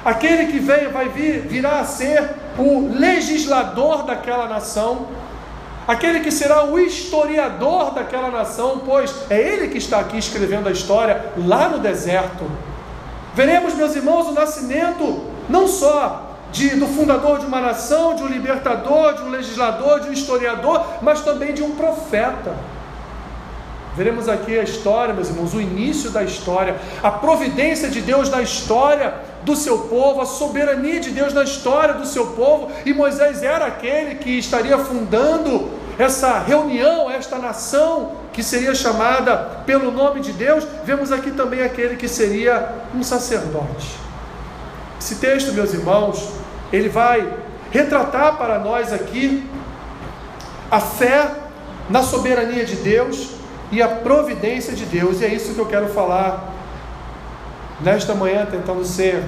aquele 0.03 0.51
que 0.51 0.57
vem, 0.57 0.87
vai 0.87 1.09
vir, 1.09 1.41
virá 1.41 1.79
a 1.79 1.85
ser 1.85 2.27
o 2.57 2.89
legislador 2.97 4.03
daquela 4.03 4.47
nação, 4.47 5.07
aquele 5.87 6.21
que 6.21 6.31
será 6.31 6.65
o 6.65 6.79
historiador 6.79 7.91
daquela 7.91 8.31
nação, 8.31 8.81
pois 8.85 9.13
é 9.29 9.39
ele 9.39 9.67
que 9.67 9.77
está 9.77 9.99
aqui 9.99 10.17
escrevendo 10.17 10.69
a 10.69 10.71
história 10.71 11.33
lá 11.37 11.69
no 11.69 11.77
deserto. 11.77 12.49
Veremos, 13.35 13.75
meus 13.75 13.95
irmãos, 13.95 14.27
o 14.27 14.31
nascimento 14.31 15.25
não 15.47 15.67
só 15.67 16.26
de, 16.57 16.69
do 16.71 16.87
fundador 16.87 17.37
de 17.37 17.45
uma 17.45 17.61
nação, 17.61 18.15
de 18.15 18.23
um 18.23 18.27
libertador, 18.27 19.13
de 19.13 19.21
um 19.21 19.29
legislador, 19.29 19.99
de 19.99 20.09
um 20.09 20.11
historiador, 20.11 20.83
mas 21.01 21.21
também 21.21 21.53
de 21.53 21.61
um 21.61 21.71
profeta. 21.71 22.55
Veremos 23.95 24.27
aqui 24.27 24.57
a 24.57 24.63
história, 24.63 25.13
meus 25.13 25.29
irmãos, 25.29 25.53
o 25.53 25.61
início 25.61 26.09
da 26.09 26.23
história, 26.23 26.75
a 27.01 27.11
providência 27.11 27.89
de 27.89 28.01
Deus 28.01 28.29
na 28.29 28.41
história 28.41 29.13
do 29.43 29.55
seu 29.55 29.79
povo, 29.79 30.21
a 30.21 30.25
soberania 30.25 30.99
de 30.99 31.11
Deus 31.11 31.33
na 31.33 31.43
história 31.43 31.93
do 31.93 32.05
seu 32.05 32.27
povo, 32.27 32.71
e 32.85 32.93
Moisés 32.93 33.41
era 33.43 33.65
aquele 33.65 34.15
que 34.15 34.37
estaria 34.37 34.77
fundando 34.77 35.69
essa 35.97 36.39
reunião, 36.39 37.09
esta 37.09 37.37
nação 37.39 38.11
que 38.33 38.43
seria 38.43 38.75
chamada 38.75 39.63
pelo 39.65 39.91
nome 39.91 40.21
de 40.21 40.31
Deus. 40.31 40.63
Vemos 40.83 41.11
aqui 41.11 41.31
também 41.31 41.63
aquele 41.63 41.95
que 41.95 42.07
seria 42.07 42.69
um 42.93 43.01
sacerdote. 43.01 43.87
Esse 44.99 45.15
texto, 45.15 45.53
meus 45.53 45.73
irmãos, 45.73 46.37
ele 46.71 46.89
vai 46.89 47.33
retratar 47.71 48.37
para 48.37 48.59
nós 48.59 48.91
aqui 48.93 49.47
a 50.69 50.79
fé 50.79 51.31
na 51.89 52.03
soberania 52.03 52.65
de 52.65 52.75
Deus 52.75 53.31
e 53.71 53.81
a 53.81 53.87
providência 53.87 54.73
de 54.73 54.85
Deus. 54.85 55.21
E 55.21 55.25
é 55.25 55.33
isso 55.33 55.53
que 55.53 55.59
eu 55.59 55.65
quero 55.65 55.87
falar 55.89 56.53
nesta 57.81 58.13
manhã, 58.13 58.45
tentando 58.45 58.83
ser 58.85 59.23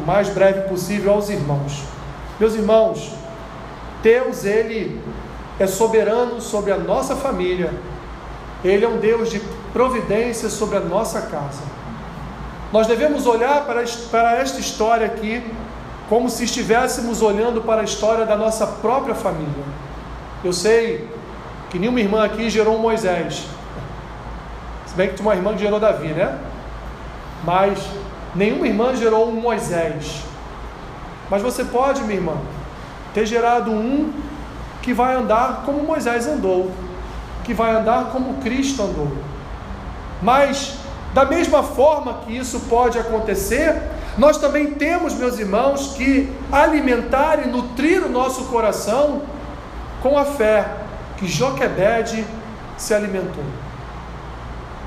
o 0.00 0.06
mais 0.06 0.28
breve 0.28 0.68
possível 0.68 1.12
aos 1.12 1.28
irmãos. 1.28 1.82
Meus 2.38 2.54
irmãos, 2.54 3.12
Deus, 4.02 4.44
Ele 4.44 5.00
é 5.58 5.66
soberano 5.66 6.40
sobre 6.40 6.72
a 6.72 6.76
nossa 6.76 7.16
família, 7.16 7.72
Ele 8.64 8.84
é 8.84 8.88
um 8.88 8.98
Deus 8.98 9.30
de 9.30 9.40
providência 9.72 10.48
sobre 10.48 10.76
a 10.76 10.80
nossa 10.80 11.22
casa. 11.22 11.62
Nós 12.72 12.86
devemos 12.86 13.24
olhar 13.26 13.64
para, 13.64 13.82
esta 14.36 14.60
história 14.60 15.06
aqui 15.06 15.42
como 16.14 16.30
se 16.30 16.44
estivéssemos 16.44 17.22
olhando 17.22 17.62
para 17.62 17.80
a 17.80 17.84
história 17.84 18.24
da 18.24 18.36
nossa 18.36 18.64
própria 18.68 19.16
família. 19.16 19.64
Eu 20.44 20.52
sei 20.52 21.10
que 21.68 21.76
nenhuma 21.76 21.98
irmã 21.98 22.24
aqui 22.24 22.48
gerou 22.48 22.76
um 22.76 22.78
Moisés, 22.78 23.44
se 24.86 24.94
bem 24.94 25.08
que 25.08 25.16
tinha 25.16 25.26
uma 25.26 25.34
irmã 25.34 25.54
que 25.54 25.58
gerou 25.58 25.80
Davi, 25.80 26.06
né? 26.06 26.38
Mas 27.42 27.80
nenhuma 28.32 28.64
irmã 28.64 28.94
gerou 28.94 29.28
um 29.28 29.32
Moisés. 29.32 30.22
Mas 31.28 31.42
você 31.42 31.64
pode, 31.64 32.00
minha 32.02 32.14
irmã, 32.14 32.36
ter 33.12 33.26
gerado 33.26 33.72
um 33.72 34.12
que 34.82 34.94
vai 34.94 35.16
andar 35.16 35.64
como 35.66 35.82
Moisés 35.82 36.28
andou, 36.28 36.70
que 37.42 37.52
vai 37.52 37.72
andar 37.74 38.12
como 38.12 38.34
Cristo 38.34 38.84
andou. 38.84 39.10
Mas, 40.22 40.76
da 41.12 41.24
mesma 41.24 41.64
forma 41.64 42.20
que 42.24 42.36
isso 42.36 42.60
pode 42.70 43.00
acontecer, 43.00 43.82
nós 44.16 44.38
também 44.38 44.72
temos, 44.72 45.14
meus 45.14 45.38
irmãos, 45.38 45.94
que 45.96 46.30
alimentar 46.52 47.44
e 47.44 47.48
nutrir 47.48 48.04
o 48.04 48.08
nosso 48.08 48.44
coração 48.44 49.22
com 50.02 50.16
a 50.16 50.24
fé 50.24 50.66
que 51.16 51.26
Joquebede 51.26 52.24
se 52.76 52.94
alimentou. 52.94 53.44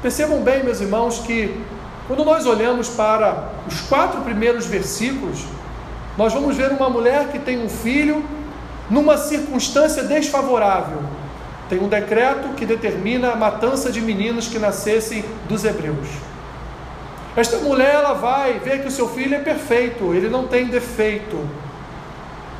Percebam 0.01 0.41
bem, 0.41 0.63
meus 0.63 0.79
irmãos, 0.79 1.19
que 1.19 1.59
quando 2.07 2.23
nós 2.23 2.45
olhamos 2.45 2.87
para 2.87 3.49
os 3.67 3.81
quatro 3.81 4.21
primeiros 4.21 4.65
versículos, 4.65 5.43
nós 6.17 6.33
vamos 6.33 6.55
ver 6.55 6.71
uma 6.71 6.89
mulher 6.89 7.27
que 7.27 7.39
tem 7.39 7.63
um 7.63 7.67
filho 7.67 8.23
numa 8.89 9.17
circunstância 9.17 10.03
desfavorável. 10.03 11.01
Tem 11.69 11.79
um 11.79 11.89
decreto 11.89 12.55
que 12.55 12.65
determina 12.65 13.31
a 13.31 13.35
matança 13.35 13.91
de 13.91 13.99
meninos 13.99 14.47
que 14.47 14.57
nascessem 14.57 15.25
dos 15.49 15.65
hebreus. 15.65 16.07
Esta 17.37 17.57
mulher 17.57 17.93
ela 17.93 18.13
vai 18.13 18.53
ver 18.53 18.81
que 18.81 18.87
o 18.87 18.91
seu 18.91 19.07
filho 19.09 19.35
é 19.35 19.39
perfeito, 19.39 20.11
ele 20.11 20.27
não 20.27 20.47
tem 20.47 20.65
defeito, 20.65 21.47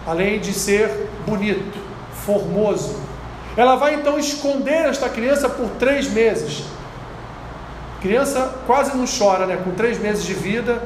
além 0.06 0.40
de 0.40 0.54
ser 0.54 1.10
bonito, 1.26 1.80
formoso. 2.24 2.96
Ela 3.58 3.76
vai 3.76 3.96
então 3.96 4.20
esconder 4.20 4.86
esta 4.86 5.10
criança 5.10 5.50
por 5.50 5.68
três 5.80 6.08
meses. 6.08 6.64
Criança 8.02 8.54
quase 8.68 8.96
não 8.96 9.06
chora, 9.08 9.48
né? 9.48 9.58
Com 9.64 9.72
três 9.72 9.98
meses 9.98 10.24
de 10.24 10.36
vida, 10.36 10.80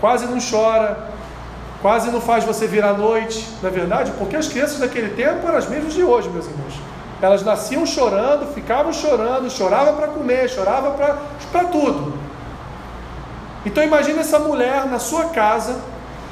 quase 0.00 0.24
não 0.24 0.38
chora, 0.40 1.10
quase 1.82 2.10
não 2.10 2.22
faz 2.22 2.44
você 2.44 2.66
virar 2.66 2.94
noite, 2.94 3.46
na 3.62 3.68
é 3.68 3.72
verdade, 3.72 4.10
porque 4.12 4.36
as 4.36 4.48
crianças 4.48 4.78
daquele 4.78 5.10
tempo 5.10 5.46
eram 5.46 5.58
as 5.58 5.68
mesmas 5.68 5.92
de 5.92 6.02
hoje, 6.02 6.30
meus 6.30 6.46
irmãos. 6.46 6.80
Elas 7.20 7.44
nasciam 7.44 7.84
chorando, 7.84 8.54
ficavam 8.54 8.90
chorando, 8.90 9.50
chorava 9.50 9.92
para 9.92 10.08
comer, 10.08 10.48
chorava 10.48 10.92
para 11.52 11.64
tudo. 11.64 12.17
Então 13.64 13.82
imagine 13.82 14.18
essa 14.18 14.38
mulher 14.38 14.86
na 14.86 14.98
sua 14.98 15.26
casa, 15.26 15.80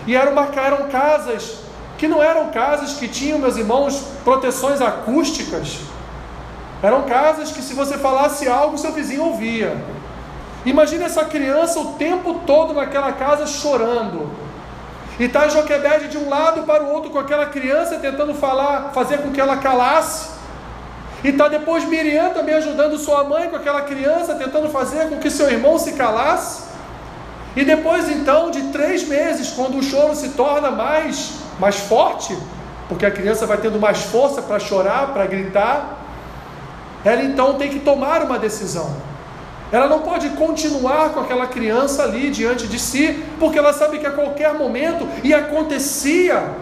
e 0.07 0.15
eram 0.15 0.89
casas 0.89 1.59
que 1.99 2.07
não 2.07 2.23
eram 2.23 2.51
casas 2.51 2.95
que 2.95 3.09
tinham, 3.09 3.39
meus 3.39 3.57
irmãos, 3.57 4.05
proteções 4.23 4.81
acústicas. 4.81 5.79
Eram 6.83 7.03
casas 7.03 7.51
que 7.51 7.63
se 7.63 7.75
você 7.75 7.97
falasse 7.97 8.47
algo, 8.47 8.77
seu 8.77 8.93
vizinho 8.93 9.25
ouvia. 9.25 9.77
Imagine 10.65 11.05
essa 11.05 11.25
criança 11.25 11.81
o 11.81 11.93
tempo 11.95 12.41
todo 12.47 12.75
naquela 12.75 13.13
casa 13.13 13.47
chorando 13.47 14.31
e 15.19 15.25
está 15.25 15.49
Joquebede 15.49 16.09
de 16.09 16.19
um 16.19 16.29
lado 16.29 16.65
para 16.65 16.85
o 16.85 16.93
outro 16.93 17.11
com 17.11 17.19
aquela 17.19 17.47
criança 17.47 17.97
tentando 17.97 18.35
falar, 18.35 18.91
fazer 18.93 19.19
com 19.19 19.33
que 19.33 19.41
ela 19.41 19.57
calasse. 19.57 20.37
E 21.25 21.29
está 21.29 21.49
depois 21.49 21.85
Miriam 21.85 22.31
também 22.31 22.55
ajudando 22.55 22.99
sua 22.99 23.25
mãe 23.25 23.49
com 23.49 23.57
aquela 23.57 23.81
criança, 23.83 24.35
tentando 24.35 24.69
fazer 24.69 25.09
com 25.09 25.19
que 25.19 25.31
seu 25.31 25.51
irmão 25.51 25.79
se 25.79 25.95
calasse. 25.95 26.66
E 27.57 27.65
depois 27.65 28.11
então 28.11 28.51
de 28.51 28.65
três 28.65 29.09
meses, 29.09 29.51
quando 29.51 29.79
o 29.79 29.83
choro 29.83 30.15
se 30.15 30.29
torna 30.31 30.71
mais, 30.71 31.33
mais 31.59 31.77
forte, 31.77 32.37
porque 32.87 33.07
a 33.07 33.11
criança 33.11 33.47
vai 33.47 33.57
tendo 33.57 33.81
mais 33.81 34.03
força 34.03 34.43
para 34.43 34.59
chorar, 34.59 35.15
para 35.15 35.27
gritar, 35.27 36.05
ela 37.03 37.23
então 37.23 37.55
tem 37.55 37.71
que 37.71 37.81
tomar 37.81 38.23
uma 38.23 38.39
decisão. 38.39 38.95
Ela 39.73 39.89
não 39.89 40.01
pode 40.01 40.29
continuar 40.31 41.11
com 41.11 41.21
aquela 41.21 41.47
criança 41.47 42.03
ali 42.03 42.31
diante 42.31 42.67
de 42.67 42.79
si, 42.79 43.25
porque 43.41 43.59
ela 43.59 43.73
sabe 43.73 43.99
que 43.99 44.07
a 44.07 44.13
qualquer 44.13 44.55
momento, 44.55 45.09
e 45.25 45.33
acontecia, 45.33 46.55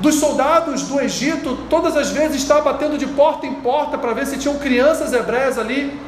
dos 0.00 0.16
soldados 0.16 0.82
do 0.82 1.00
Egito, 1.00 1.56
todas 1.68 1.96
as 1.96 2.10
vezes 2.10 2.38
estava 2.38 2.72
batendo 2.72 2.96
de 2.96 3.06
porta 3.06 3.46
em 3.46 3.54
porta 3.54 3.98
para 3.98 4.12
ver 4.12 4.26
se 4.26 4.36
tinham 4.36 4.58
crianças 4.58 5.12
hebreias 5.12 5.58
ali, 5.58 6.00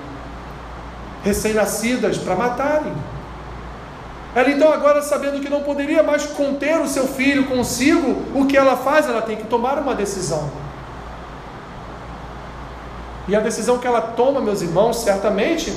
recém-nascidas, 1.22 2.18
para 2.18 2.34
matarem. 2.34 2.92
Ela 4.34 4.50
então, 4.50 4.72
agora 4.72 5.00
sabendo 5.00 5.40
que 5.40 5.48
não 5.48 5.62
poderia 5.62 6.02
mais 6.02 6.26
conter 6.26 6.80
o 6.80 6.88
seu 6.88 7.06
filho 7.06 7.46
consigo, 7.46 8.22
o 8.34 8.46
que 8.46 8.56
ela 8.56 8.76
faz? 8.76 9.08
Ela 9.08 9.22
tem 9.22 9.36
que 9.36 9.44
tomar 9.44 9.78
uma 9.78 9.94
decisão. 9.94 10.50
E 13.28 13.36
a 13.36 13.40
decisão 13.40 13.78
que 13.78 13.86
ela 13.86 14.00
toma, 14.00 14.40
meus 14.40 14.60
irmãos, 14.60 15.02
certamente, 15.02 15.72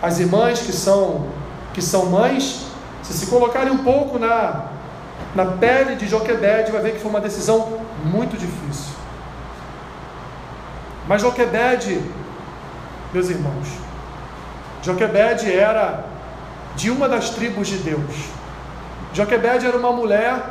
as 0.00 0.18
irmãs 0.18 0.60
que 0.60 0.72
são, 0.72 1.26
que 1.74 1.82
são 1.82 2.06
mães, 2.06 2.66
se 3.02 3.12
se 3.12 3.26
colocarem 3.26 3.70
um 3.70 3.84
pouco 3.84 4.18
na, 4.18 4.64
na 5.34 5.44
pele 5.44 5.94
de 5.94 6.08
Joquebede, 6.08 6.72
vai 6.72 6.80
ver 6.80 6.92
que 6.92 7.00
foi 7.00 7.10
uma 7.10 7.20
decisão 7.20 7.80
muito 8.02 8.36
difícil. 8.36 8.94
Mas 11.06 11.20
Joquebede, 11.20 12.00
meus 13.12 13.28
irmãos, 13.28 13.68
Joquebede 14.82 15.52
era 15.52 16.13
de 16.76 16.90
uma 16.90 17.08
das 17.08 17.30
tribos 17.30 17.68
de 17.68 17.78
Deus. 17.78 18.28
Joquebede 19.12 19.66
era 19.66 19.76
uma 19.76 19.92
mulher 19.92 20.42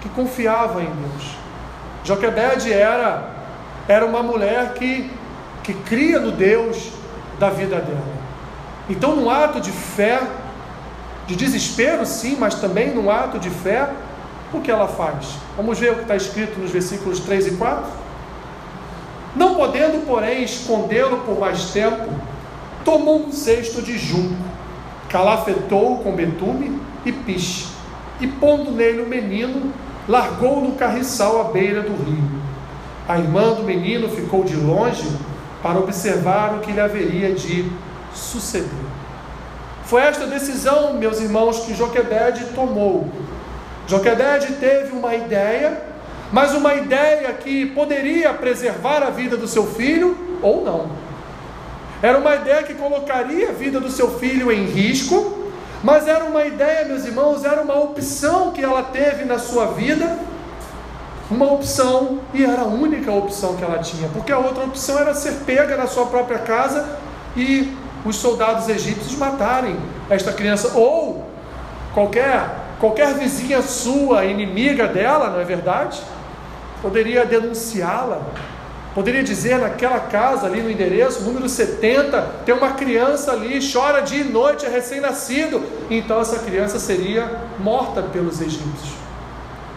que 0.00 0.08
confiava 0.10 0.82
em 0.82 0.90
Deus. 0.90 1.36
Joquebede 2.04 2.72
era, 2.72 3.30
era 3.88 4.04
uma 4.04 4.22
mulher 4.22 4.74
que 4.74 5.10
que 5.64 5.72
cria 5.72 6.20
no 6.20 6.30
Deus 6.30 6.90
da 7.40 7.48
vida 7.48 7.76
dela. 7.76 8.24
Então, 8.88 9.16
num 9.16 9.30
ato 9.30 9.58
de 9.58 9.72
fé, 9.72 10.20
de 11.26 11.34
desespero, 11.34 12.04
sim, 12.04 12.36
mas 12.38 12.54
também 12.56 12.94
num 12.94 13.10
ato 13.10 13.38
de 13.38 13.48
fé, 13.48 13.88
o 14.52 14.60
que 14.60 14.70
ela 14.70 14.86
faz? 14.86 15.30
Vamos 15.56 15.78
ver 15.78 15.92
o 15.92 15.94
que 15.96 16.02
está 16.02 16.14
escrito 16.14 16.60
nos 16.60 16.70
versículos 16.70 17.18
3 17.20 17.46
e 17.48 17.50
4? 17.52 17.84
Não 19.34 19.54
podendo, 19.54 20.06
porém, 20.06 20.44
escondê-lo 20.44 21.22
por 21.22 21.40
mais 21.40 21.70
tempo, 21.70 22.08
tomou 22.84 23.26
um 23.26 23.32
cesto 23.32 23.80
de 23.80 23.98
junco, 23.98 24.36
calafetou 25.08 25.98
com 25.98 26.12
betume 26.12 26.80
e 27.04 27.12
piche, 27.12 27.66
e 28.20 28.26
pondo 28.26 28.70
nele 28.70 29.02
o 29.02 29.06
menino, 29.06 29.72
largou 30.08 30.60
no 30.60 30.72
carriçal 30.72 31.40
à 31.40 31.44
beira 31.44 31.82
do 31.82 31.92
rio. 32.04 32.44
A 33.08 33.18
irmã 33.18 33.52
do 33.52 33.62
menino 33.62 34.08
ficou 34.08 34.44
de 34.44 34.56
longe 34.56 35.08
para 35.62 35.78
observar 35.78 36.54
o 36.54 36.60
que 36.60 36.72
lhe 36.72 36.80
haveria 36.80 37.34
de 37.34 37.70
suceder. 38.14 38.68
Foi 39.84 40.02
esta 40.02 40.26
decisão, 40.26 40.94
meus 40.94 41.20
irmãos, 41.20 41.60
que 41.60 41.74
Joquebede 41.74 42.46
tomou. 42.54 43.08
Joquebede 43.86 44.54
teve 44.54 44.92
uma 44.92 45.14
ideia, 45.14 45.82
mas 46.32 46.54
uma 46.54 46.74
ideia 46.74 47.32
que 47.34 47.66
poderia 47.66 48.32
preservar 48.32 49.02
a 49.02 49.10
vida 49.10 49.36
do 49.36 49.46
seu 49.46 49.66
filho 49.66 50.38
ou 50.42 50.64
não. 50.64 51.03
Era 52.04 52.18
uma 52.18 52.34
ideia 52.34 52.62
que 52.62 52.74
colocaria 52.74 53.48
a 53.48 53.52
vida 53.52 53.80
do 53.80 53.90
seu 53.90 54.18
filho 54.18 54.52
em 54.52 54.66
risco, 54.66 55.38
mas 55.82 56.06
era 56.06 56.26
uma 56.26 56.44
ideia, 56.44 56.84
meus 56.84 57.06
irmãos, 57.06 57.46
era 57.46 57.62
uma 57.62 57.80
opção 57.80 58.50
que 58.50 58.62
ela 58.62 58.82
teve 58.82 59.24
na 59.24 59.38
sua 59.38 59.68
vida 59.68 60.18
uma 61.30 61.50
opção 61.50 62.20
e 62.34 62.44
era 62.44 62.60
a 62.60 62.66
única 62.66 63.10
opção 63.10 63.56
que 63.56 63.64
ela 63.64 63.78
tinha, 63.78 64.06
porque 64.10 64.30
a 64.30 64.38
outra 64.38 64.64
opção 64.64 64.98
era 64.98 65.14
ser 65.14 65.32
pega 65.46 65.78
na 65.78 65.86
sua 65.86 66.04
própria 66.04 66.40
casa 66.40 66.98
e 67.34 67.74
os 68.04 68.16
soldados 68.16 68.68
egípcios 68.68 69.16
matarem 69.16 69.74
esta 70.10 70.30
criança 70.30 70.76
ou 70.76 71.26
qualquer 71.94 72.50
qualquer 72.78 73.14
vizinha 73.14 73.62
sua, 73.62 74.26
inimiga 74.26 74.86
dela, 74.86 75.30
não 75.30 75.40
é 75.40 75.44
verdade? 75.44 76.02
Poderia 76.82 77.24
denunciá-la. 77.24 78.20
Poderia 78.94 79.24
dizer 79.24 79.58
naquela 79.58 79.98
casa 79.98 80.46
ali 80.46 80.62
no 80.62 80.70
endereço, 80.70 81.24
número 81.24 81.48
70, 81.48 82.22
tem 82.46 82.54
uma 82.54 82.74
criança 82.74 83.32
ali, 83.32 83.58
chora 83.72 84.00
dia 84.00 84.20
e 84.20 84.24
noite, 84.24 84.64
é 84.64 84.68
recém-nascido. 84.68 85.60
Então 85.90 86.20
essa 86.20 86.38
criança 86.38 86.78
seria 86.78 87.42
morta 87.58 88.02
pelos 88.02 88.40
egípcios. 88.40 89.04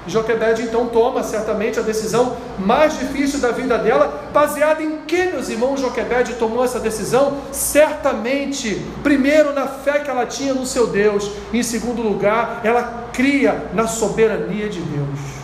Joquebede 0.07 0.61
então 0.61 0.87
toma 0.87 1.21
certamente 1.23 1.79
a 1.79 1.81
decisão 1.81 2.37
mais 2.57 2.97
difícil 2.97 3.39
da 3.39 3.51
vida 3.51 3.77
dela, 3.77 4.29
baseada 4.31 4.81
em 4.81 4.99
que, 5.05 5.25
meus 5.25 5.49
irmãos, 5.49 5.81
Joquebede 5.81 6.35
tomou 6.35 6.63
essa 6.63 6.79
decisão? 6.79 7.39
Certamente, 7.51 8.85
primeiro 9.03 9.51
na 9.51 9.67
fé 9.67 9.99
que 9.99 10.09
ela 10.09 10.25
tinha 10.25 10.53
no 10.53 10.65
seu 10.65 10.87
Deus, 10.87 11.29
em 11.51 11.61
segundo 11.61 12.01
lugar, 12.01 12.61
ela 12.63 13.09
cria 13.11 13.65
na 13.73 13.87
soberania 13.87 14.69
de 14.69 14.79
Deus. 14.79 15.36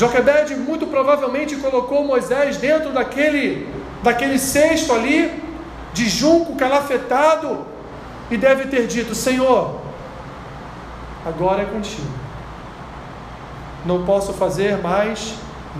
Joquebed 0.00 0.56
muito 0.56 0.86
provavelmente 0.86 1.56
colocou 1.56 2.06
Moisés 2.06 2.56
dentro 2.56 2.90
daquele, 2.90 3.68
daquele 4.02 4.38
cesto 4.38 4.94
ali, 4.94 5.42
de 5.92 6.08
junco 6.08 6.56
calafetado, 6.56 7.66
e 8.30 8.38
deve 8.38 8.68
ter 8.68 8.86
dito: 8.86 9.14
Senhor, 9.14 9.78
agora 11.26 11.64
é 11.64 11.66
contigo, 11.66 12.08
não 13.84 14.06
posso 14.06 14.32
fazer 14.32 14.78
mais 14.78 15.34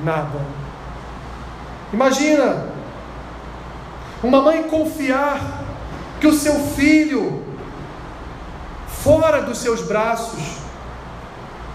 nada. 0.05 0.39
Imagina 1.91 2.67
uma 4.23 4.43
mãe 4.43 4.65
confiar 4.65 5.41
que 6.21 6.27
o 6.27 6.35
seu 6.35 6.57
filho, 6.77 7.43
fora 8.87 9.41
dos 9.41 9.57
seus 9.57 9.81
braços, 9.81 10.59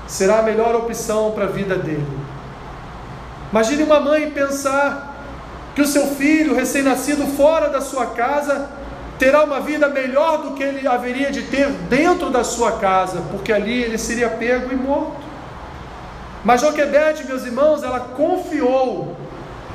será 0.06 0.38
a 0.38 0.44
melhor 0.44 0.76
opção 0.76 1.32
para 1.32 1.46
a 1.46 1.50
vida 1.50 1.76
dele. 1.76 2.25
Imagine 3.56 3.84
uma 3.84 4.02
mãe 4.02 4.30
pensar 4.32 5.16
que 5.74 5.82
o 5.82 5.88
seu 5.88 6.08
filho, 6.08 6.54
recém-nascido 6.54 7.26
fora 7.38 7.70
da 7.70 7.80
sua 7.80 8.08
casa, 8.08 8.70
terá 9.18 9.46
uma 9.46 9.62
vida 9.62 9.88
melhor 9.88 10.40
do 10.40 10.56
que 10.56 10.62
ele 10.62 10.86
haveria 10.86 11.32
de 11.32 11.44
ter 11.44 11.70
dentro 11.90 12.30
da 12.30 12.44
sua 12.44 12.74
casa, 12.74 13.24
porque 13.32 13.54
ali 13.54 13.82
ele 13.82 13.98
seria 13.98 14.28
pego 14.28 14.74
e 14.74 14.76
morto. 14.76 15.24
Mas 16.44 16.60
Joquebede, 16.60 17.24
meus 17.24 17.46
irmãos, 17.46 17.82
ela 17.82 18.02
confiou 18.02 19.16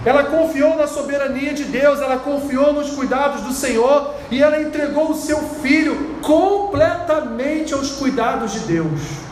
ela 0.04 0.24
confiou 0.24 0.76
na 0.76 0.86
soberania 0.86 1.54
de 1.54 1.64
Deus, 1.64 2.00
ela 2.00 2.18
confiou 2.18 2.74
nos 2.74 2.90
cuidados 2.90 3.40
do 3.42 3.52
Senhor 3.52 4.14
e 4.30 4.42
ela 4.42 4.60
entregou 4.60 5.10
o 5.10 5.14
seu 5.14 5.38
filho 5.38 6.16
completamente 6.20 7.72
aos 7.72 7.92
cuidados 7.92 8.52
de 8.52 8.60
Deus. 8.60 9.29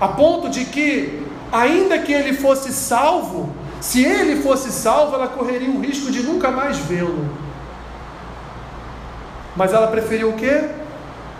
A 0.00 0.08
ponto 0.08 0.48
de 0.48 0.64
que, 0.64 1.26
ainda 1.52 1.98
que 1.98 2.12
ele 2.12 2.34
fosse 2.34 2.72
salvo, 2.72 3.52
se 3.80 4.04
ele 4.04 4.42
fosse 4.42 4.70
salvo, 4.70 5.14
ela 5.14 5.28
correria 5.28 5.70
o 5.70 5.80
risco 5.80 6.10
de 6.10 6.22
nunca 6.22 6.50
mais 6.50 6.78
vê-lo. 6.78 7.28
Mas 9.56 9.72
ela 9.72 9.88
preferiu 9.88 10.30
o 10.30 10.34
quê? 10.34 10.68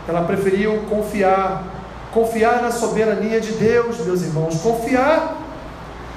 Ela 0.09 0.23
preferiu 0.23 0.83
confiar 0.89 1.65
Confiar 2.13 2.63
na 2.63 2.71
soberania 2.71 3.41
de 3.41 3.53
Deus, 3.53 3.99
meus 4.05 4.23
irmãos. 4.23 4.61
Confiar. 4.63 5.37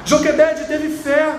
Joquebede 0.06 0.65
teve 0.65 0.89
fé, 0.89 1.36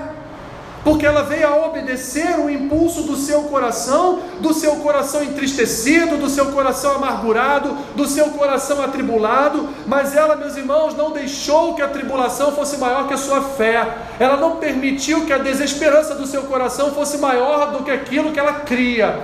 porque 0.85 1.07
ela 1.07 1.23
veio 1.23 1.47
a 1.47 1.67
obedecer 1.67 2.39
o 2.39 2.51
impulso 2.51 3.03
do 3.03 3.17
seu 3.17 3.43
coração, 3.45 4.21
do 4.41 4.53
seu 4.53 4.77
coração 4.77 5.23
entristecido, 5.23 6.17
do 6.17 6.29
seu 6.29 6.47
coração 6.47 6.97
amargurado, 6.97 7.77
do 7.95 8.07
seu 8.07 8.31
coração 8.31 8.83
atribulado, 8.83 9.69
mas 9.87 10.17
ela, 10.17 10.35
meus 10.35 10.57
irmãos, 10.57 10.97
não 10.97 11.13
deixou 11.13 11.75
que 11.75 11.83
a 11.83 11.89
tribulação 11.89 12.53
fosse 12.53 12.77
maior 12.79 13.07
que 13.07 13.15
a 13.15 13.19
sua 13.19 13.41
fé, 13.43 13.97
ela 14.19 14.37
não 14.37 14.57
permitiu 14.57 15.25
que 15.25 15.33
a 15.33 15.39
desesperança 15.39 16.15
do 16.15 16.27
seu 16.27 16.43
coração 16.45 16.93
fosse 16.93 17.19
maior 17.19 17.71
do 17.73 17.85
que 17.85 17.91
aquilo 17.91 18.33
que 18.33 18.41
ela 18.41 18.55
cria, 18.55 19.21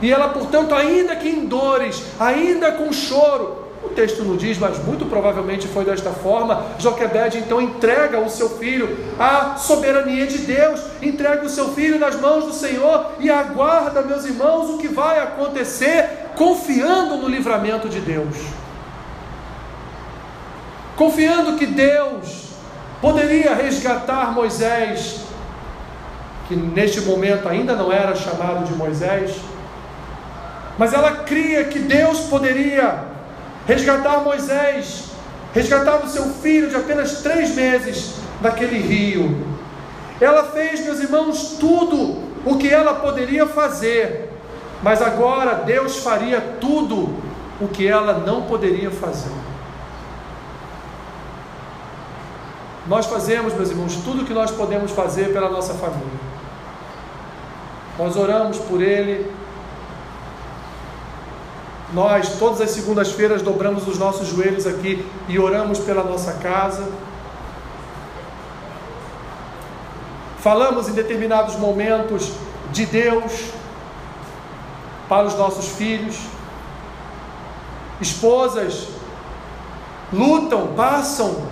e 0.00 0.10
ela, 0.10 0.30
portanto, 0.30 0.74
ainda 0.74 1.14
que 1.14 1.28
em 1.28 1.46
dores, 1.46 2.02
ainda 2.18 2.72
com 2.72 2.92
choro, 2.92 3.61
o 3.82 3.88
texto 3.88 4.22
não 4.22 4.36
diz, 4.36 4.58
mas 4.58 4.78
muito 4.78 5.06
provavelmente 5.06 5.66
foi 5.66 5.84
desta 5.84 6.10
forma. 6.10 6.66
Joquebede 6.78 7.38
então 7.38 7.60
entrega 7.60 8.20
o 8.20 8.30
seu 8.30 8.48
filho 8.50 8.96
à 9.18 9.56
soberania 9.56 10.26
de 10.26 10.38
Deus, 10.38 10.80
entrega 11.02 11.44
o 11.44 11.48
seu 11.48 11.72
filho 11.72 11.98
nas 11.98 12.18
mãos 12.20 12.44
do 12.44 12.52
Senhor 12.52 13.12
e 13.18 13.28
aguarda, 13.28 14.02
meus 14.02 14.24
irmãos, 14.24 14.70
o 14.70 14.78
que 14.78 14.86
vai 14.86 15.18
acontecer, 15.18 16.30
confiando 16.36 17.16
no 17.16 17.28
livramento 17.28 17.88
de 17.88 18.00
Deus. 18.00 18.36
Confiando 20.96 21.58
que 21.58 21.66
Deus 21.66 22.50
poderia 23.00 23.52
resgatar 23.54 24.32
Moisés, 24.32 25.22
que 26.46 26.54
neste 26.54 27.00
momento 27.00 27.48
ainda 27.48 27.74
não 27.74 27.90
era 27.90 28.14
chamado 28.14 28.64
de 28.64 28.74
Moisés, 28.74 29.36
mas 30.78 30.92
ela 30.92 31.10
cria 31.10 31.64
que 31.64 31.80
Deus 31.80 32.20
poderia 32.20 33.11
resgatar 33.66 34.20
Moisés, 34.20 35.04
resgatar 35.54 35.96
o 35.96 36.08
seu 36.08 36.24
filho 36.34 36.68
de 36.68 36.76
apenas 36.76 37.22
três 37.22 37.54
meses 37.54 38.14
daquele 38.40 38.78
rio. 38.78 39.46
Ela 40.20 40.44
fez, 40.44 40.84
meus 40.84 41.00
irmãos, 41.00 41.56
tudo 41.58 42.22
o 42.44 42.58
que 42.58 42.68
ela 42.68 42.94
poderia 42.94 43.46
fazer, 43.46 44.30
mas 44.82 45.00
agora 45.00 45.54
Deus 45.54 45.98
faria 45.98 46.40
tudo 46.60 47.16
o 47.60 47.68
que 47.68 47.86
ela 47.86 48.14
não 48.18 48.42
poderia 48.42 48.90
fazer. 48.90 49.32
Nós 52.86 53.06
fazemos, 53.06 53.54
meus 53.54 53.70
irmãos, 53.70 53.94
tudo 54.04 54.22
o 54.22 54.24
que 54.24 54.34
nós 54.34 54.50
podemos 54.50 54.90
fazer 54.90 55.32
pela 55.32 55.48
nossa 55.48 55.74
família. 55.74 56.32
Nós 57.96 58.16
oramos 58.16 58.58
por 58.58 58.82
ele, 58.82 59.30
nós, 61.94 62.38
todas 62.38 62.60
as 62.60 62.70
segundas-feiras, 62.70 63.42
dobramos 63.42 63.86
os 63.86 63.98
nossos 63.98 64.28
joelhos 64.28 64.66
aqui 64.66 65.06
e 65.28 65.38
oramos 65.38 65.78
pela 65.78 66.02
nossa 66.02 66.32
casa. 66.34 66.88
Falamos 70.38 70.88
em 70.88 70.92
determinados 70.92 71.56
momentos 71.56 72.32
de 72.72 72.86
Deus 72.86 73.50
para 75.08 75.26
os 75.26 75.34
nossos 75.34 75.68
filhos. 75.68 76.16
Esposas 78.00 78.88
lutam, 80.12 80.68
passam 80.74 81.46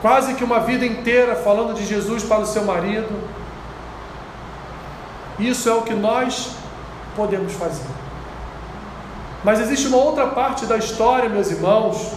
quase 0.00 0.34
que 0.34 0.44
uma 0.44 0.60
vida 0.60 0.86
inteira 0.86 1.36
falando 1.36 1.74
de 1.74 1.84
Jesus 1.84 2.22
para 2.22 2.40
o 2.40 2.46
seu 2.46 2.64
marido. 2.64 3.08
Isso 5.38 5.68
é 5.68 5.74
o 5.74 5.82
que 5.82 5.94
nós 5.94 6.50
podemos 7.16 7.52
fazer. 7.52 7.99
Mas 9.42 9.60
existe 9.60 9.86
uma 9.86 9.96
outra 9.96 10.26
parte 10.28 10.66
da 10.66 10.76
história, 10.76 11.28
meus 11.28 11.50
irmãos, 11.50 12.12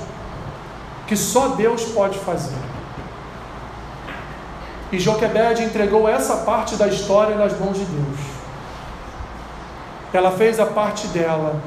que 1.08 1.16
só 1.16 1.50
Deus 1.50 1.86
pode 1.86 2.20
fazer. 2.20 2.56
E 4.92 5.00
Joquebede 5.00 5.64
entregou 5.64 6.08
essa 6.08 6.38
parte 6.38 6.76
da 6.76 6.88
história 6.88 7.36
nas 7.36 7.58
mãos 7.58 7.78
de 7.78 7.86
Deus. 7.86 8.20
Ela 10.14 10.32
fez 10.32 10.60
a 10.60 10.66
parte 10.66 11.08
dela. 11.08 11.60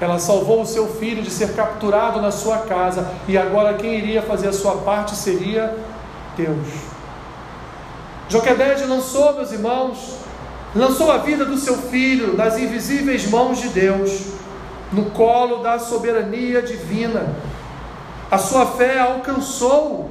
Ela 0.00 0.18
salvou 0.18 0.62
o 0.62 0.66
seu 0.66 0.86
filho 0.94 1.22
de 1.22 1.30
ser 1.30 1.54
capturado 1.54 2.20
na 2.20 2.30
sua 2.30 2.58
casa. 2.58 3.10
E 3.26 3.36
agora 3.38 3.74
quem 3.74 3.94
iria 3.94 4.22
fazer 4.22 4.48
a 4.48 4.52
sua 4.52 4.76
parte 4.78 5.16
seria 5.16 5.76
Deus. 6.36 6.68
Joquebede 8.28 8.84
lançou, 8.84 9.34
meus 9.34 9.50
irmãos, 9.50 10.18
lançou 10.74 11.10
a 11.10 11.18
vida 11.18 11.44
do 11.44 11.56
seu 11.56 11.76
filho 11.76 12.36
nas 12.36 12.56
invisíveis 12.58 13.28
mãos 13.28 13.60
de 13.60 13.68
Deus 13.68 14.33
no 14.94 15.10
colo 15.10 15.56
da 15.56 15.78
soberania 15.78 16.62
divina. 16.62 17.34
A 18.30 18.38
sua 18.38 18.66
fé 18.66 19.00
alcançou 19.00 20.08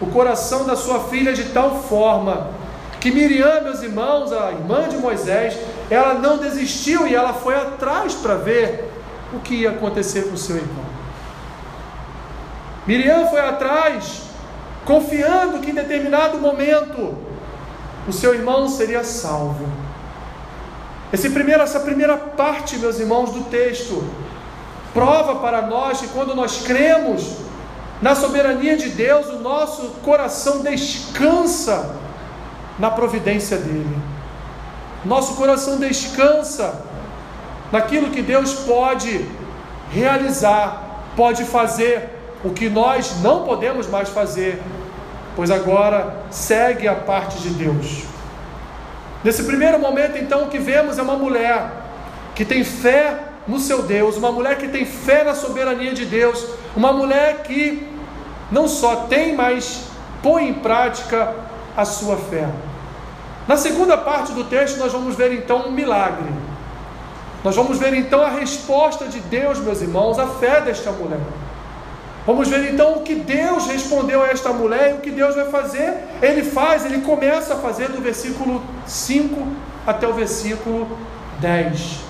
o 0.00 0.06
coração 0.06 0.66
da 0.66 0.76
sua 0.76 1.04
filha 1.04 1.32
de 1.32 1.44
tal 1.44 1.82
forma 1.82 2.50
que 3.00 3.12
Miriam, 3.12 3.60
meus 3.62 3.80
irmãos, 3.82 4.32
a 4.32 4.50
irmã 4.50 4.88
de 4.88 4.96
Moisés, 4.96 5.56
ela 5.88 6.14
não 6.14 6.38
desistiu 6.38 7.06
e 7.06 7.14
ela 7.14 7.32
foi 7.32 7.54
atrás 7.54 8.14
para 8.14 8.34
ver 8.34 8.90
o 9.32 9.38
que 9.38 9.54
ia 9.54 9.70
acontecer 9.70 10.28
com 10.28 10.36
seu 10.36 10.56
irmão. 10.56 10.84
Miriam 12.86 13.28
foi 13.28 13.40
atrás, 13.40 14.22
confiando 14.84 15.60
que 15.60 15.70
em 15.70 15.74
determinado 15.74 16.38
momento 16.38 17.16
o 18.08 18.12
seu 18.12 18.34
irmão 18.34 18.68
seria 18.68 19.04
salvo. 19.04 19.87
Esse 21.12 21.30
primeiro, 21.30 21.62
essa 21.62 21.80
primeira 21.80 22.16
parte, 22.16 22.76
meus 22.76 22.98
irmãos, 22.98 23.32
do 23.32 23.44
texto, 23.44 24.04
prova 24.92 25.36
para 25.36 25.62
nós 25.62 26.00
que 26.00 26.08
quando 26.08 26.34
nós 26.34 26.62
cremos 26.62 27.38
na 28.02 28.14
soberania 28.14 28.76
de 28.76 28.90
Deus, 28.90 29.28
o 29.28 29.38
nosso 29.38 29.82
coração 30.04 30.60
descansa 30.60 31.96
na 32.78 32.90
providência 32.90 33.56
dEle. 33.56 33.96
Nosso 35.04 35.34
coração 35.34 35.78
descansa 35.78 36.82
naquilo 37.72 38.10
que 38.10 38.22
Deus 38.22 38.54
pode 38.54 39.26
realizar, 39.90 41.04
pode 41.16 41.44
fazer, 41.44 42.18
o 42.44 42.50
que 42.50 42.68
nós 42.68 43.20
não 43.20 43.44
podemos 43.44 43.88
mais 43.88 44.08
fazer, 44.08 44.62
pois 45.34 45.50
agora 45.50 46.22
segue 46.30 46.86
a 46.86 46.94
parte 46.94 47.38
de 47.38 47.50
Deus. 47.50 48.04
Nesse 49.24 49.42
primeiro 49.42 49.78
momento, 49.78 50.16
então, 50.16 50.44
o 50.44 50.48
que 50.48 50.58
vemos 50.58 50.98
é 50.98 51.02
uma 51.02 51.16
mulher 51.16 51.70
que 52.34 52.44
tem 52.44 52.62
fé 52.62 53.18
no 53.48 53.58
seu 53.58 53.82
Deus, 53.82 54.16
uma 54.16 54.30
mulher 54.30 54.58
que 54.58 54.68
tem 54.68 54.84
fé 54.84 55.24
na 55.24 55.34
soberania 55.34 55.92
de 55.92 56.04
Deus, 56.04 56.46
uma 56.76 56.92
mulher 56.92 57.42
que 57.42 57.88
não 58.50 58.68
só 58.68 59.06
tem, 59.08 59.34
mas 59.34 59.84
põe 60.22 60.48
em 60.48 60.54
prática 60.54 61.34
a 61.76 61.84
sua 61.84 62.16
fé. 62.16 62.48
Na 63.48 63.56
segunda 63.56 63.96
parte 63.96 64.32
do 64.32 64.44
texto, 64.44 64.78
nós 64.78 64.92
vamos 64.92 65.16
ver 65.16 65.32
então 65.32 65.68
um 65.68 65.70
milagre. 65.72 66.28
Nós 67.42 67.56
vamos 67.56 67.78
ver 67.78 67.94
então 67.94 68.22
a 68.22 68.28
resposta 68.28 69.06
de 69.06 69.20
Deus, 69.20 69.58
meus 69.58 69.80
irmãos, 69.80 70.18
à 70.18 70.26
fé 70.26 70.60
desta 70.60 70.92
mulher. 70.92 71.20
Vamos 72.28 72.48
ver 72.48 72.74
então 72.74 72.92
o 72.92 73.00
que 73.00 73.14
Deus 73.14 73.68
respondeu 73.68 74.22
a 74.22 74.28
esta 74.28 74.52
mulher 74.52 74.90
e 74.90 74.94
o 74.98 75.00
que 75.00 75.10
Deus 75.10 75.34
vai 75.34 75.46
fazer. 75.46 75.94
Ele 76.20 76.42
faz, 76.42 76.84
ele 76.84 77.00
começa 77.00 77.54
a 77.54 77.56
fazer 77.56 77.88
do 77.88 78.02
versículo 78.02 78.62
5 78.86 79.46
até 79.86 80.06
o 80.06 80.12
versículo 80.12 80.86
10. 81.40 82.00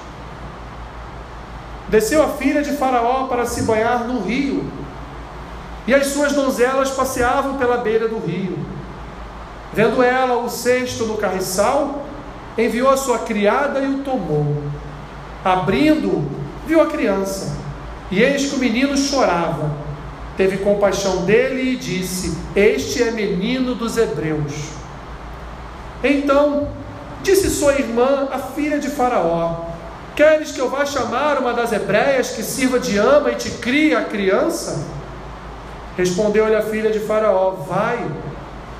Desceu 1.88 2.20
a 2.20 2.30
filha 2.30 2.62
de 2.62 2.72
Faraó 2.72 3.28
para 3.28 3.46
se 3.46 3.62
banhar 3.62 4.08
no 4.08 4.20
rio, 4.20 4.68
e 5.86 5.94
as 5.94 6.08
suas 6.08 6.32
donzelas 6.32 6.90
passeavam 6.90 7.56
pela 7.56 7.76
beira 7.76 8.08
do 8.08 8.18
rio. 8.18 8.58
Vendo 9.72 10.02
ela 10.02 10.38
o 10.38 10.48
cesto 10.48 11.06
no 11.06 11.16
carriçal, 11.16 12.06
enviou 12.58 12.90
a 12.90 12.96
sua 12.96 13.20
criada 13.20 13.78
e 13.78 13.86
o 13.86 13.98
tomou. 13.98 14.64
Abrindo, 15.44 16.28
viu 16.66 16.80
a 16.80 16.86
criança, 16.86 17.56
e 18.10 18.20
eis 18.20 18.46
que 18.46 18.56
o 18.56 18.58
menino 18.58 18.96
chorava 18.96 19.86
teve 20.38 20.58
compaixão 20.58 21.24
dele 21.24 21.72
e 21.72 21.76
disse: 21.76 22.38
Este 22.54 23.02
é 23.02 23.10
menino 23.10 23.74
dos 23.74 23.98
hebreus. 23.98 24.70
Então 26.02 26.68
disse 27.22 27.50
sua 27.50 27.74
irmã, 27.74 28.28
a 28.30 28.38
filha 28.38 28.78
de 28.78 28.88
Faraó: 28.88 29.64
Queres 30.14 30.52
que 30.52 30.60
eu 30.60 30.70
vá 30.70 30.86
chamar 30.86 31.38
uma 31.38 31.52
das 31.52 31.72
hebreias 31.72 32.30
que 32.30 32.42
sirva 32.44 32.78
de 32.78 32.96
ama 32.96 33.32
e 33.32 33.34
te 33.34 33.50
crie 33.50 33.94
a 33.94 34.04
criança? 34.04 34.86
Respondeu-lhe 35.96 36.54
a 36.54 36.62
filha 36.62 36.90
de 36.90 37.00
Faraó: 37.00 37.50
Vai. 37.50 38.06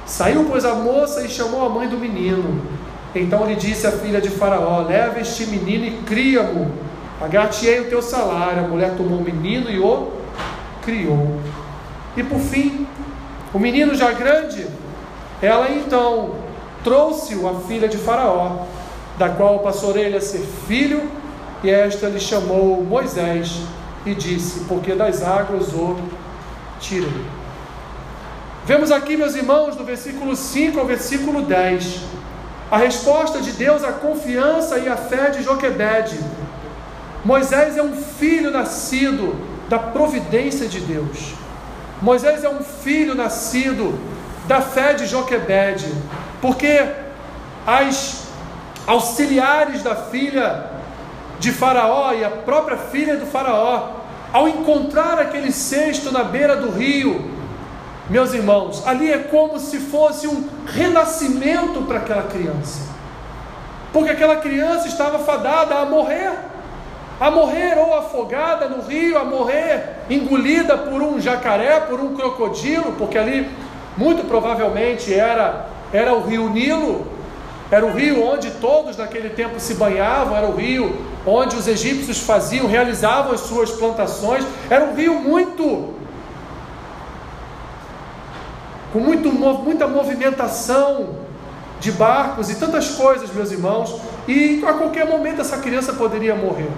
Saiu, 0.07 0.47
pois, 0.49 0.65
a 0.65 0.75
moça 0.75 1.23
e 1.23 1.29
chamou 1.29 1.67
a 1.67 1.69
mãe 1.69 1.87
do 1.87 1.99
menino. 1.99 2.63
Então 3.15 3.47
lhe 3.47 3.57
disse 3.57 3.85
a 3.85 3.91
filha 3.91 4.21
de 4.21 4.31
Faraó: 4.31 4.83
Leva 4.83 5.19
este 5.19 5.45
menino 5.47 5.85
e 5.87 6.03
cria-mo. 6.07 6.71
Pagar-te-ei 7.19 7.81
o 7.81 7.89
teu 7.89 8.01
salário. 8.01 8.65
A 8.65 8.69
mulher 8.69 8.95
tomou 8.97 9.19
o 9.19 9.25
menino 9.25 9.69
e 9.69 9.81
o 9.81 10.18
criou. 10.89 11.39
E 12.17 12.23
por 12.23 12.41
fim, 12.41 12.87
o 13.53 13.59
menino 13.59 13.95
já 13.95 14.11
grande, 14.13 14.67
ela 15.43 15.71
então 15.71 16.37
trouxe-o 16.83 17.47
à 17.47 17.61
filha 17.61 17.87
de 17.87 17.99
Faraó, 17.99 18.65
da 19.19 19.29
qual 19.29 19.59
passou 19.59 19.95
ele 19.97 20.17
a 20.17 20.21
ser 20.21 20.41
filho, 20.67 21.11
e 21.63 21.69
esta 21.69 22.09
lhe 22.09 22.19
chamou 22.19 22.83
Moisés 22.83 23.61
e 24.07 24.15
disse: 24.15 24.61
Porque 24.61 24.95
das 24.95 25.23
águas 25.23 25.75
o 25.75 25.99
tirei. 26.81 27.27
Vemos 28.65 28.91
aqui, 28.91 29.17
meus 29.17 29.35
irmãos, 29.35 29.77
do 29.77 29.85
versículo 29.85 30.35
5 30.35 30.79
ao 30.79 30.87
versículo 30.87 31.43
10, 31.43 32.01
a 32.71 32.79
resposta 32.79 33.41
de 33.41 33.53
Deus 33.53 33.85
à 33.85 33.93
confiança 33.93 34.79
e 34.79 34.89
à 34.89 34.97
fé 34.97 35.31
de 35.31 35.43
Joquebede. 35.43 36.19
Moisés 37.25 37.77
é 37.77 37.83
um 37.83 37.95
filho 37.95 38.51
nascido 38.51 39.58
da 39.69 39.79
providência 39.79 40.67
de 40.67 40.81
Deus. 40.81 41.35
Moisés 42.01 42.45
é 42.45 42.49
um 42.49 42.63
filho 42.63 43.15
nascido 43.15 43.99
da 44.47 44.61
fé 44.61 44.95
de 44.95 45.07
Joquebede, 45.07 45.93
porque 46.41 46.87
as 47.67 48.29
auxiliares 48.87 49.83
da 49.83 49.95
filha 49.95 50.71
de 51.39 51.53
Faraó 51.53 52.13
e 52.13 52.25
a 52.25 52.31
própria 52.31 52.77
filha 52.77 53.17
do 53.17 53.27
Faraó, 53.27 53.91
ao 54.33 54.49
encontrar 54.49 55.19
aquele 55.19 55.53
cesto 55.53 56.11
na 56.11 56.25
beira 56.25 56.57
do 56.57 56.71
rio, 56.71 57.31
meus 58.09 58.33
irmãos, 58.33 58.87
ali 58.87 59.13
é 59.13 59.19
como 59.19 59.59
se 59.59 59.79
fosse 59.79 60.27
um 60.27 60.49
renascimento 60.67 61.83
para 61.83 61.99
aquela 61.99 62.23
criança, 62.23 62.81
porque 63.93 64.11
aquela 64.11 64.37
criança 64.37 64.89
estava 64.89 65.19
fadada 65.19 65.75
a 65.75 65.85
morrer 65.85 66.33
a 67.21 67.31
morrer 67.31 67.77
ou 67.79 67.95
afogada 67.95 68.69
no 68.69 68.83
rio, 68.83 69.19
a 69.19 69.25
morrer 69.25 69.97
engolida 70.09 70.77
por 70.77 71.03
um 71.03 71.21
jacaré, 71.21 71.81
por 71.81 72.01
um 72.01 72.15
crocodilo, 72.15 72.93
porque 72.93 73.19
ali 73.19 73.49
muito 73.97 74.27
provavelmente 74.29 75.13
era, 75.13 75.67
era 75.93 76.15
o 76.15 76.23
rio 76.25 76.49
Nilo, 76.49 77.07
era 77.71 77.85
o 77.85 77.93
rio 77.93 78.25
onde 78.25 78.53
todos 78.53 78.97
naquele 78.97 79.31
tempo 79.31 79.59
se 79.59 79.75
banhavam, 79.75 80.37
era 80.37 80.47
o 80.47 80.55
rio 80.55 80.97
onde 81.27 81.57
os 81.57 81.67
egípcios 81.67 82.21
faziam, 82.21 82.67
realizavam 82.67 83.33
as 83.33 83.41
suas 83.41 83.71
plantações, 83.73 84.45
era 84.71 84.85
um 84.85 84.95
rio 84.95 85.15
muito 85.15 85.95
com 88.93 89.01
muito, 89.01 89.31
muita 89.31 89.87
movimentação 89.87 91.17
de 91.79 91.93
barcos 91.93 92.51
e 92.51 92.55
tantas 92.55 92.91
coisas, 92.91 93.33
meus 93.33 93.53
irmãos, 93.53 94.01
e 94.27 94.63
a 94.67 94.73
qualquer 94.73 95.07
momento 95.07 95.41
essa 95.41 95.59
criança 95.59 95.93
poderia 95.93 96.35
morrer. 96.35 96.71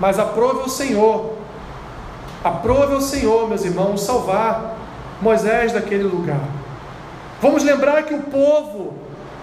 Mas 0.00 0.18
aprove 0.18 0.60
o 0.60 0.68
Senhor, 0.68 1.34
aprove 2.42 2.94
o 2.94 3.00
Senhor, 3.00 3.48
meus 3.48 3.64
irmãos, 3.64 4.02
salvar 4.02 4.76
Moisés 5.20 5.72
daquele 5.72 6.04
lugar. 6.04 6.40
Vamos 7.40 7.64
lembrar 7.64 8.04
que 8.04 8.14
o 8.14 8.22
povo, 8.22 8.94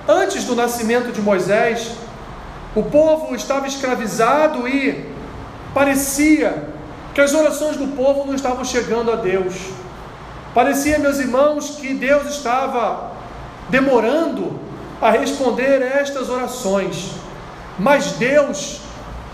antes 0.07 0.45
do 0.45 0.55
nascimento 0.55 1.11
de 1.11 1.21
Moisés, 1.21 1.95
o 2.75 2.83
povo 2.83 3.35
estava 3.35 3.67
escravizado 3.67 4.67
e 4.67 5.09
parecia 5.73 6.69
que 7.13 7.21
as 7.21 7.33
orações 7.33 7.77
do 7.77 7.95
povo 7.95 8.25
não 8.25 8.35
estavam 8.35 8.63
chegando 8.63 9.11
a 9.11 9.15
Deus. 9.15 9.55
Parecia, 10.53 10.99
meus 10.99 11.19
irmãos, 11.19 11.71
que 11.71 11.93
Deus 11.93 12.27
estava 12.27 13.11
demorando 13.69 14.59
a 15.01 15.09
responder 15.11 15.81
estas 15.81 16.29
orações. 16.29 17.11
Mas 17.77 18.13
Deus 18.13 18.81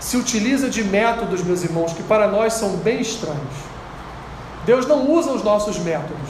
se 0.02 0.16
utiliza 0.16 0.68
de 0.68 0.82
métodos, 0.82 1.44
meus 1.44 1.62
irmãos, 1.62 1.92
que 1.92 2.02
para 2.02 2.26
nós 2.26 2.54
são 2.54 2.70
bem 2.70 3.00
estranhos. 3.00 3.54
Deus 4.66 4.84
não 4.84 5.08
usa 5.08 5.30
os 5.30 5.44
nossos 5.44 5.78
métodos, 5.78 6.28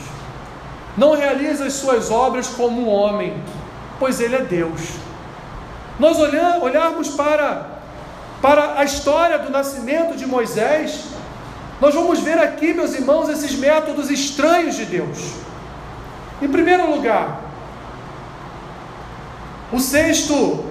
não 0.95 1.17
realiza 1.17 1.65
as 1.65 1.73
suas 1.73 2.11
obras 2.11 2.49
como 2.49 2.83
um 2.83 2.89
homem, 2.89 3.43
pois 3.99 4.21
Ele 4.21 4.37
é 4.37 4.43
Deus. 4.43 4.79
Nós 5.99 6.19
olhar, 6.19 6.59
olharmos 6.61 7.09
para, 7.09 7.67
para 8.43 8.79
a 8.79 8.85
história 8.85 9.39
do 9.39 9.51
nascimento 9.51 10.19
de 10.19 10.27
Moisés, 10.27 11.07
nós 11.81 11.95
vamos 11.95 12.21
ver 12.21 12.39
aqui, 12.39 12.75
meus 12.75 12.93
irmãos, 12.93 13.31
esses 13.31 13.55
métodos 13.55 14.11
estranhos 14.11 14.77
de 14.77 14.85
Deus. 14.85 15.33
Em 16.43 16.49
primeiro 16.49 16.95
lugar, 16.95 17.41
o 19.73 19.81
cesto 19.81 20.63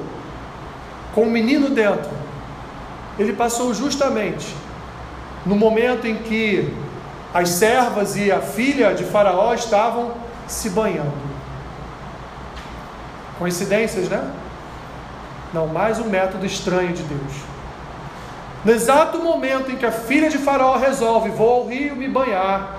com 1.16 1.24
o 1.24 1.32
menino 1.32 1.72
dentro 1.72 2.21
ele 3.18 3.34
passou 3.34 3.74
justamente 3.74 4.56
no 5.46 5.56
momento 5.56 6.08
em 6.08 6.18
que 6.18 6.74
as 7.34 7.50
servas 7.50 8.16
e 8.16 8.32
a 8.32 8.42
filha 8.42 8.94
de 8.94 9.04
Faraó 9.04 9.54
estavam 9.54 10.12
se 10.48 10.70
banhando. 10.70 11.14
Coincidências, 13.40 14.10
né? 14.10 14.32
Não, 15.54 15.68
mais 15.68 16.00
um 16.00 16.10
método 16.10 16.46
estranho 16.46 16.94
de 16.94 17.04
Deus. 17.04 17.34
No 18.64 18.72
exato 18.72 19.18
momento 19.20 19.72
em 19.72 19.76
que 19.76 19.86
a 19.86 19.92
filha 19.92 20.30
de 20.30 20.38
Faraó 20.38 20.78
resolve, 20.78 21.30
vou 21.30 21.50
ao 21.50 21.68
rio 21.68 21.96
me 21.96 22.08
banhar, 22.08 22.78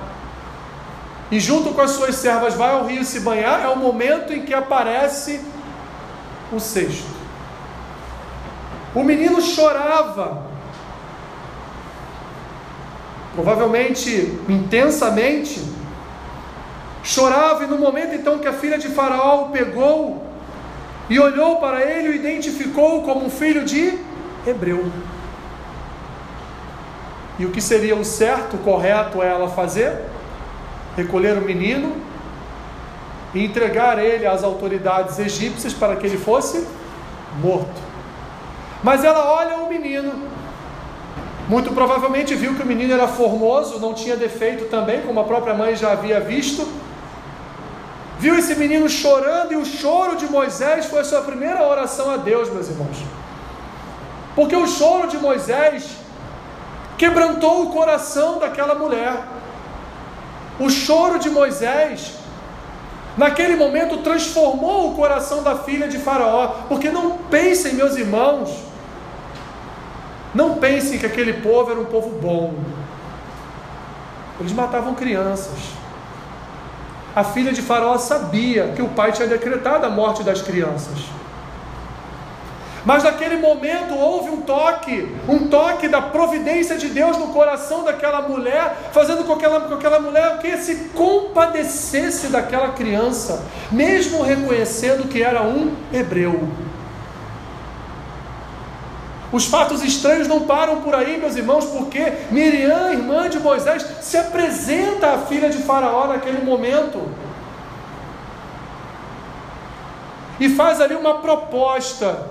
e 1.32 1.40
junto 1.40 1.72
com 1.72 1.80
as 1.80 1.92
suas 1.92 2.14
servas 2.16 2.54
vai 2.54 2.72
ao 2.72 2.84
rio 2.84 3.04
se 3.04 3.20
banhar, 3.20 3.62
é 3.62 3.68
o 3.68 3.76
momento 3.76 4.32
em 4.34 4.44
que 4.44 4.52
aparece 4.52 5.40
o 6.52 6.60
cesto. 6.60 7.21
O 8.94 9.02
menino 9.02 9.40
chorava, 9.40 10.42
provavelmente 13.34 14.38
intensamente, 14.48 15.62
chorava, 17.02 17.64
e 17.64 17.66
no 17.66 17.78
momento 17.78 18.14
então 18.14 18.38
que 18.38 18.46
a 18.46 18.52
filha 18.52 18.78
de 18.78 18.88
Faraó 18.88 19.44
o 19.44 19.48
pegou 19.48 20.26
e 21.08 21.18
olhou 21.18 21.56
para 21.56 21.80
ele, 21.82 22.10
o 22.10 22.14
identificou 22.14 23.02
como 23.02 23.26
um 23.26 23.30
filho 23.30 23.64
de 23.64 23.98
hebreu. 24.46 24.90
E 27.38 27.46
o 27.46 27.50
que 27.50 27.60
seria 27.60 27.96
o 27.96 28.04
certo, 28.04 28.56
o 28.56 28.58
correto 28.58 29.22
ela 29.22 29.48
fazer? 29.48 30.00
Recolher 30.96 31.36
o 31.38 31.40
menino 31.40 31.96
e 33.34 33.44
entregar 33.44 33.98
ele 33.98 34.26
às 34.26 34.44
autoridades 34.44 35.18
egípcias 35.18 35.72
para 35.72 35.96
que 35.96 36.06
ele 36.06 36.18
fosse 36.18 36.66
morto. 37.42 37.81
Mas 38.82 39.04
ela 39.04 39.32
olha 39.32 39.58
o 39.58 39.68
menino. 39.68 40.12
Muito 41.48 41.72
provavelmente 41.72 42.34
viu 42.34 42.54
que 42.54 42.62
o 42.62 42.66
menino 42.66 42.92
era 42.92 43.06
formoso, 43.06 43.78
não 43.78 43.94
tinha 43.94 44.16
defeito 44.16 44.66
também, 44.66 45.02
como 45.02 45.20
a 45.20 45.24
própria 45.24 45.54
mãe 45.54 45.76
já 45.76 45.92
havia 45.92 46.20
visto. 46.20 46.66
Viu 48.18 48.38
esse 48.38 48.54
menino 48.54 48.88
chorando 48.88 49.52
e 49.52 49.56
o 49.56 49.64
choro 49.64 50.16
de 50.16 50.26
Moisés 50.26 50.86
foi 50.86 51.00
a 51.00 51.04
sua 51.04 51.22
primeira 51.22 51.66
oração 51.66 52.10
a 52.10 52.16
Deus, 52.16 52.48
meus 52.50 52.68
irmãos. 52.68 52.96
Porque 54.34 54.56
o 54.56 54.66
choro 54.66 55.08
de 55.08 55.18
Moisés 55.18 55.96
quebrantou 56.96 57.64
o 57.64 57.70
coração 57.70 58.38
daquela 58.38 58.74
mulher. 58.74 59.24
O 60.58 60.70
choro 60.70 61.18
de 61.18 61.28
Moisés, 61.28 62.12
naquele 63.16 63.56
momento, 63.56 63.98
transformou 63.98 64.90
o 64.90 64.94
coração 64.94 65.42
da 65.42 65.56
filha 65.56 65.88
de 65.88 65.98
Faraó. 65.98 66.46
Porque 66.68 66.90
não 66.90 67.18
pensem, 67.28 67.74
meus 67.74 67.96
irmãos, 67.96 68.71
não 70.34 70.56
pensem 70.56 70.98
que 70.98 71.06
aquele 71.06 71.34
povo 71.34 71.70
era 71.70 71.80
um 71.80 71.84
povo 71.84 72.10
bom. 72.18 72.54
Eles 74.40 74.52
matavam 74.52 74.94
crianças. 74.94 75.58
A 77.14 77.22
filha 77.22 77.52
de 77.52 77.60
Faraó 77.60 77.98
sabia 77.98 78.68
que 78.74 78.80
o 78.80 78.88
pai 78.88 79.12
tinha 79.12 79.28
decretado 79.28 79.84
a 79.84 79.90
morte 79.90 80.22
das 80.22 80.40
crianças. 80.40 80.98
Mas 82.84 83.04
naquele 83.04 83.36
momento 83.36 83.94
houve 83.94 84.30
um 84.30 84.40
toque, 84.40 85.08
um 85.28 85.46
toque 85.48 85.86
da 85.86 86.00
providência 86.00 86.76
de 86.76 86.88
Deus 86.88 87.16
no 87.16 87.28
coração 87.28 87.84
daquela 87.84 88.22
mulher, 88.22 88.76
fazendo 88.92 89.24
com 89.24 89.36
que 89.36 89.44
aquela, 89.44 89.60
com 89.68 89.74
aquela 89.74 90.00
mulher 90.00 90.38
que 90.38 90.56
se 90.56 90.90
compadecesse 90.94 92.28
daquela 92.28 92.70
criança, 92.70 93.44
mesmo 93.70 94.22
reconhecendo 94.22 95.08
que 95.08 95.22
era 95.22 95.42
um 95.42 95.72
hebreu. 95.92 96.48
Os 99.32 99.46
fatos 99.46 99.82
estranhos 99.82 100.28
não 100.28 100.42
param 100.42 100.82
por 100.82 100.94
aí, 100.94 101.18
meus 101.18 101.36
irmãos, 101.36 101.64
porque 101.64 102.12
Miriam, 102.30 102.92
irmã 102.92 103.28
de 103.30 103.40
Moisés, 103.40 103.84
se 104.02 104.16
apresenta 104.18 105.12
à 105.12 105.18
filha 105.18 105.48
de 105.48 105.58
Faraó 105.58 106.06
naquele 106.06 106.44
momento. 106.44 107.00
E 110.38 110.50
faz 110.50 110.80
ali 110.80 110.94
uma 110.94 111.18
proposta 111.18 112.30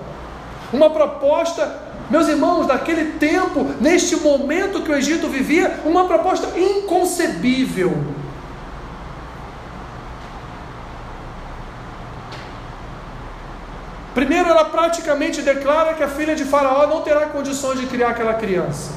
uma 0.74 0.90
proposta, 0.90 1.80
meus 2.10 2.28
irmãos, 2.28 2.66
daquele 2.66 3.14
tempo, 3.14 3.66
neste 3.80 4.16
momento 4.18 4.82
que 4.82 4.92
o 4.92 4.96
Egito 4.96 5.28
vivia, 5.28 5.80
uma 5.86 6.06
proposta 6.06 6.58
inconcebível. 6.58 7.94
Primeiro, 14.14 14.50
ela 14.50 14.66
praticamente 14.66 15.42
declara 15.42 15.94
que 15.94 16.04
a 16.04 16.08
filha 16.08 16.36
de 16.36 16.44
Faraó 16.44 16.86
não 16.88 17.02
terá 17.02 17.28
condições 17.28 17.80
de 17.80 17.88
criar 17.88 18.10
aquela 18.10 18.34
criança. 18.34 18.92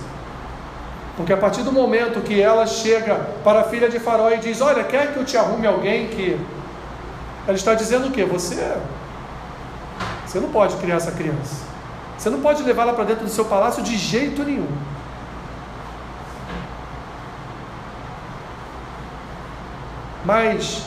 Porque 1.17 1.33
a 1.33 1.37
partir 1.37 1.63
do 1.63 1.71
momento 1.71 2.21
que 2.21 2.41
ela 2.41 2.67
chega 2.67 3.15
para 3.45 3.61
a 3.61 3.65
filha 3.65 3.89
de 3.89 4.01
Faraó 4.01 4.31
e 4.31 4.39
diz: 4.39 4.61
Olha, 4.61 4.83
quer 4.83 5.13
que 5.13 5.19
eu 5.19 5.25
te 5.25 5.37
arrume 5.37 5.67
alguém 5.67 6.09
que. 6.09 6.41
Ela 7.47 7.57
está 7.57 7.75
dizendo 7.75 8.09
o 8.09 8.11
quê? 8.11 8.25
Você 8.25 8.57
você 10.35 10.41
não 10.41 10.49
pode 10.49 10.75
criar 10.79 10.97
essa 10.97 11.13
criança. 11.13 11.65
Você 12.19 12.29
não 12.29 12.41
pode 12.41 12.61
levá-la 12.65 12.93
para 12.93 13.05
dentro 13.05 13.25
do 13.25 13.31
seu 13.31 13.45
palácio 13.45 13.85
de 13.85 13.97
jeito 13.97 14.43
nenhum. 14.43 14.67
Mas 20.25 20.83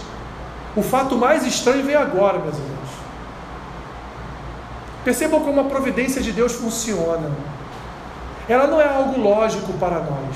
o 0.76 0.84
fato 0.84 1.16
mais 1.16 1.48
estranho 1.48 1.86
vem 1.86 1.96
agora, 1.96 2.40
meus 2.40 2.58
irmãos. 2.58 2.77
Percebam 5.08 5.40
como 5.40 5.62
a 5.62 5.64
providência 5.64 6.22
de 6.22 6.34
Deus 6.34 6.56
funciona. 6.56 7.32
Ela 8.46 8.68
não 8.68 8.82
é 8.82 8.86
algo 8.86 9.18
lógico 9.18 9.72
para 9.80 10.02
nós. 10.02 10.36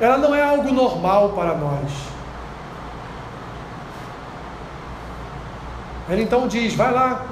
Ela 0.00 0.16
não 0.16 0.34
é 0.34 0.42
algo 0.42 0.72
normal 0.72 1.34
para 1.34 1.54
nós. 1.54 1.90
Ele 6.08 6.22
então 6.22 6.48
diz: 6.48 6.74
vai 6.74 6.90
lá, 6.90 7.26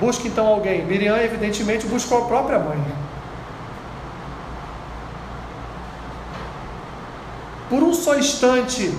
busque 0.00 0.28
então 0.28 0.46
alguém. 0.46 0.86
Miriam, 0.86 1.18
evidentemente, 1.18 1.86
buscou 1.86 2.24
a 2.24 2.26
própria 2.26 2.58
mãe. 2.58 2.82
Por 7.68 7.82
um 7.82 7.92
só 7.92 8.18
instante, 8.18 8.90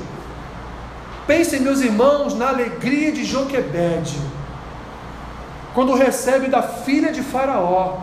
pensem, 1.25 1.61
meus 1.61 1.81
irmãos, 1.81 2.35
na 2.35 2.49
alegria 2.49 3.11
de 3.11 3.23
Joquebede, 3.23 4.34
quando 5.75 5.93
recebe 5.93 6.47
da 6.47 6.63
filha 6.63 7.11
de 7.11 7.21
Faraó 7.21 7.97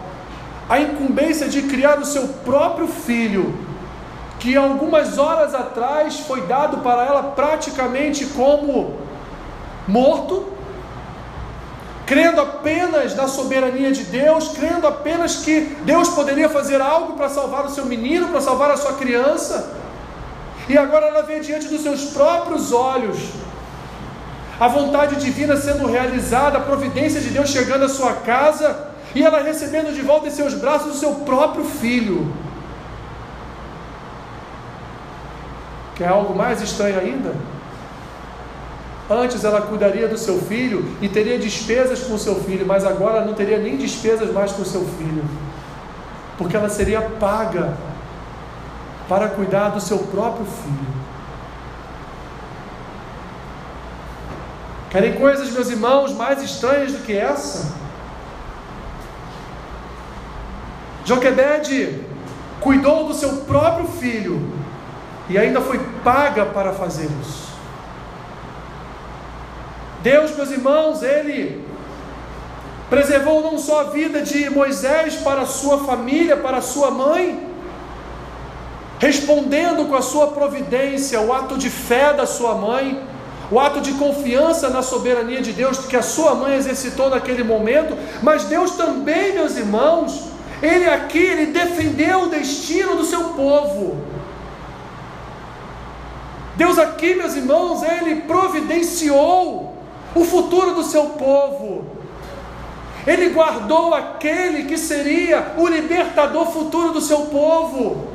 a 0.68 0.78
incumbência 0.78 1.48
de 1.48 1.62
criar 1.62 1.98
o 1.98 2.04
seu 2.04 2.28
próprio 2.44 2.87
filho, 2.87 3.58
que 4.38 4.56
algumas 4.56 5.18
horas 5.18 5.54
atrás 5.54 6.20
foi 6.20 6.42
dado 6.42 6.78
para 6.78 7.04
ela 7.04 7.22
praticamente 7.22 8.26
como 8.26 8.98
morto, 9.88 10.52
crendo 12.06 12.42
apenas 12.42 13.14
na 13.16 13.26
soberania 13.26 13.90
de 13.90 14.04
Deus, 14.04 14.48
crendo 14.48 14.87
apenas 14.87 15.37
que 15.37 15.61
Deus 15.85 16.11
poderia 16.11 16.48
fazer 16.48 16.80
algo 16.80 17.14
para 17.14 17.28
salvar 17.30 17.64
o 17.64 17.70
seu 17.70 17.87
menino, 17.87 18.28
para 18.28 18.40
salvar 18.40 18.70
a 18.70 18.76
sua 18.76 18.94
criança. 18.94 19.76
E 20.68 20.76
agora 20.76 21.06
ela 21.06 21.22
vê 21.22 21.40
diante 21.40 21.68
dos 21.68 21.82
seus 21.82 22.04
próprios 22.06 22.72
olhos 22.72 23.18
a 24.58 24.68
vontade 24.68 25.16
divina 25.16 25.56
sendo 25.56 25.86
realizada, 25.86 26.58
a 26.58 26.60
providência 26.60 27.20
de 27.20 27.30
Deus 27.30 27.50
chegando 27.50 27.84
à 27.84 27.88
sua 27.88 28.12
casa 28.14 28.88
e 29.14 29.22
ela 29.22 29.42
recebendo 29.42 29.94
de 29.94 30.00
volta 30.02 30.28
em 30.28 30.30
seus 30.30 30.54
braços 30.54 30.96
o 30.96 30.98
seu 30.98 31.14
próprio 31.16 31.64
filho. 31.64 32.32
Quer 35.94 36.08
algo 36.08 36.34
mais 36.34 36.62
estranho 36.62 36.98
ainda? 36.98 37.34
Antes 39.10 39.44
ela 39.44 39.60
cuidaria 39.62 40.08
do 40.08 40.16
seu 40.16 40.40
filho 40.40 40.96
e 41.02 41.08
teria 41.08 41.38
despesas 41.38 42.04
com 42.04 42.14
o 42.14 42.18
seu 42.18 42.36
filho, 42.36 42.64
mas 42.64 42.84
agora 42.84 43.24
não 43.24 43.34
teria 43.34 43.58
nem 43.58 43.76
despesas 43.76 44.32
mais 44.32 44.52
com 44.52 44.62
o 44.62 44.66
seu 44.66 44.84
filho, 44.86 45.24
porque 46.38 46.56
ela 46.56 46.68
seria 46.68 47.02
paga 47.02 47.74
para 49.08 49.28
cuidar 49.28 49.70
do 49.70 49.80
seu 49.80 49.98
próprio 49.98 50.46
filho. 50.46 51.01
Querem 54.92 55.14
coisas, 55.14 55.50
meus 55.50 55.70
irmãos, 55.70 56.12
mais 56.12 56.42
estranhas 56.42 56.92
do 56.92 56.98
que 56.98 57.16
essa? 57.16 57.72
Joquebede 61.02 61.98
cuidou 62.61 63.07
do 63.07 63.14
seu 63.14 63.38
próprio 63.38 63.87
filho 63.88 64.52
e 65.31 65.38
ainda 65.38 65.62
foi 65.62 65.78
paga 66.05 66.44
para 66.44 66.74
fazer 66.74 67.09
isso. 67.22 67.52
Deus, 70.02 70.37
meus 70.37 70.50
irmãos, 70.50 71.02
Ele 71.02 71.66
preservou 72.90 73.40
não 73.40 73.57
só 73.57 73.81
a 73.81 73.85
vida 73.85 74.20
de 74.20 74.50
Moisés 74.50 75.16
para 75.16 75.46
sua 75.46 75.87
família, 75.87 76.37
para 76.37 76.61
sua 76.61 76.90
mãe, 76.90 77.48
respondendo 78.98 79.88
com 79.88 79.96
a 79.96 80.02
sua 80.02 80.33
providência 80.33 81.18
o 81.18 81.33
ato 81.33 81.57
de 81.57 81.70
fé 81.70 82.12
da 82.12 82.26
sua 82.26 82.57
mãe, 82.57 83.02
o 83.52 83.60
ato 83.60 83.82
de 83.82 83.92
confiança 83.92 84.70
na 84.70 84.80
soberania 84.80 85.42
de 85.42 85.52
Deus 85.52 85.80
que 85.80 85.94
a 85.94 86.00
sua 86.00 86.34
mãe 86.34 86.56
exercitou 86.56 87.10
naquele 87.10 87.44
momento, 87.44 87.94
mas 88.22 88.44
Deus 88.44 88.70
também, 88.76 89.34
meus 89.34 89.58
irmãos, 89.58 90.30
Ele 90.62 90.88
aqui, 90.88 91.18
Ele 91.18 91.52
defendeu 91.52 92.22
o 92.22 92.28
destino 92.30 92.96
do 92.96 93.04
seu 93.04 93.24
povo. 93.34 94.00
Deus 96.56 96.78
aqui, 96.78 97.14
meus 97.14 97.36
irmãos, 97.36 97.82
Ele 97.82 98.22
providenciou 98.22 99.76
o 100.14 100.24
futuro 100.24 100.74
do 100.74 100.82
seu 100.82 101.10
povo. 101.10 101.84
Ele 103.06 103.28
guardou 103.30 103.92
aquele 103.94 104.64
que 104.64 104.78
seria 104.78 105.52
o 105.58 105.68
libertador 105.68 106.46
futuro 106.46 106.94
do 106.94 107.02
seu 107.02 107.26
povo. 107.26 108.08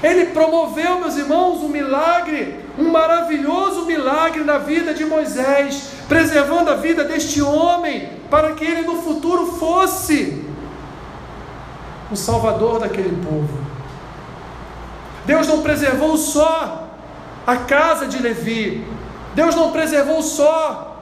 Ele 0.00 0.26
promoveu, 0.26 1.00
meus 1.00 1.16
irmãos, 1.16 1.60
um 1.60 1.68
milagre, 1.68 2.61
um 2.78 2.90
maravilhoso 2.90 3.84
milagre 3.84 4.44
na 4.44 4.58
vida 4.58 4.94
de 4.94 5.04
Moisés, 5.04 5.90
preservando 6.08 6.70
a 6.70 6.74
vida 6.74 7.04
deste 7.04 7.42
homem, 7.42 8.08
para 8.30 8.52
que 8.52 8.64
ele 8.64 8.82
no 8.82 9.02
futuro 9.02 9.46
fosse 9.46 10.44
o 12.10 12.16
salvador 12.16 12.78
daquele 12.78 13.16
povo. 13.24 13.62
Deus 15.24 15.46
não 15.46 15.62
preservou 15.62 16.16
só 16.16 16.88
a 17.46 17.56
casa 17.56 18.06
de 18.06 18.20
Levi, 18.20 18.86
Deus 19.34 19.54
não 19.54 19.70
preservou 19.70 20.22
só 20.22 20.92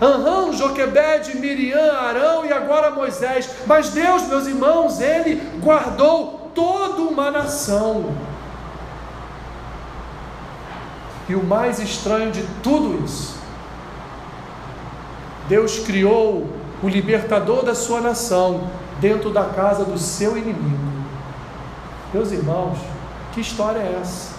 Aham, 0.00 0.52
Joquebede, 0.52 1.38
Miriam, 1.38 1.92
Arão 1.92 2.44
e 2.44 2.52
agora 2.52 2.90
Moisés. 2.90 3.48
Mas 3.66 3.90
Deus, 3.90 4.26
meus 4.28 4.46
irmãos, 4.46 5.00
Ele 5.00 5.36
guardou 5.62 6.50
toda 6.54 7.02
uma 7.02 7.30
nação. 7.30 8.04
E 11.28 11.34
o 11.34 11.42
mais 11.42 11.80
estranho 11.80 12.30
de 12.30 12.42
tudo 12.62 13.04
isso, 13.04 13.36
Deus 15.48 15.80
criou 15.80 16.48
o 16.82 16.88
libertador 16.88 17.64
da 17.64 17.74
sua 17.74 18.00
nação 18.00 18.68
dentro 19.00 19.30
da 19.30 19.44
casa 19.44 19.84
do 19.84 19.98
seu 19.98 20.36
inimigo. 20.36 20.86
Meus 22.14 22.30
irmãos, 22.30 22.78
que 23.32 23.40
história 23.40 23.80
é 23.80 23.98
essa? 24.00 24.36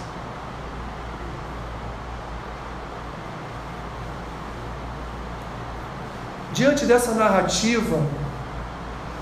diante 6.58 6.86
dessa 6.86 7.12
narrativa, 7.12 8.00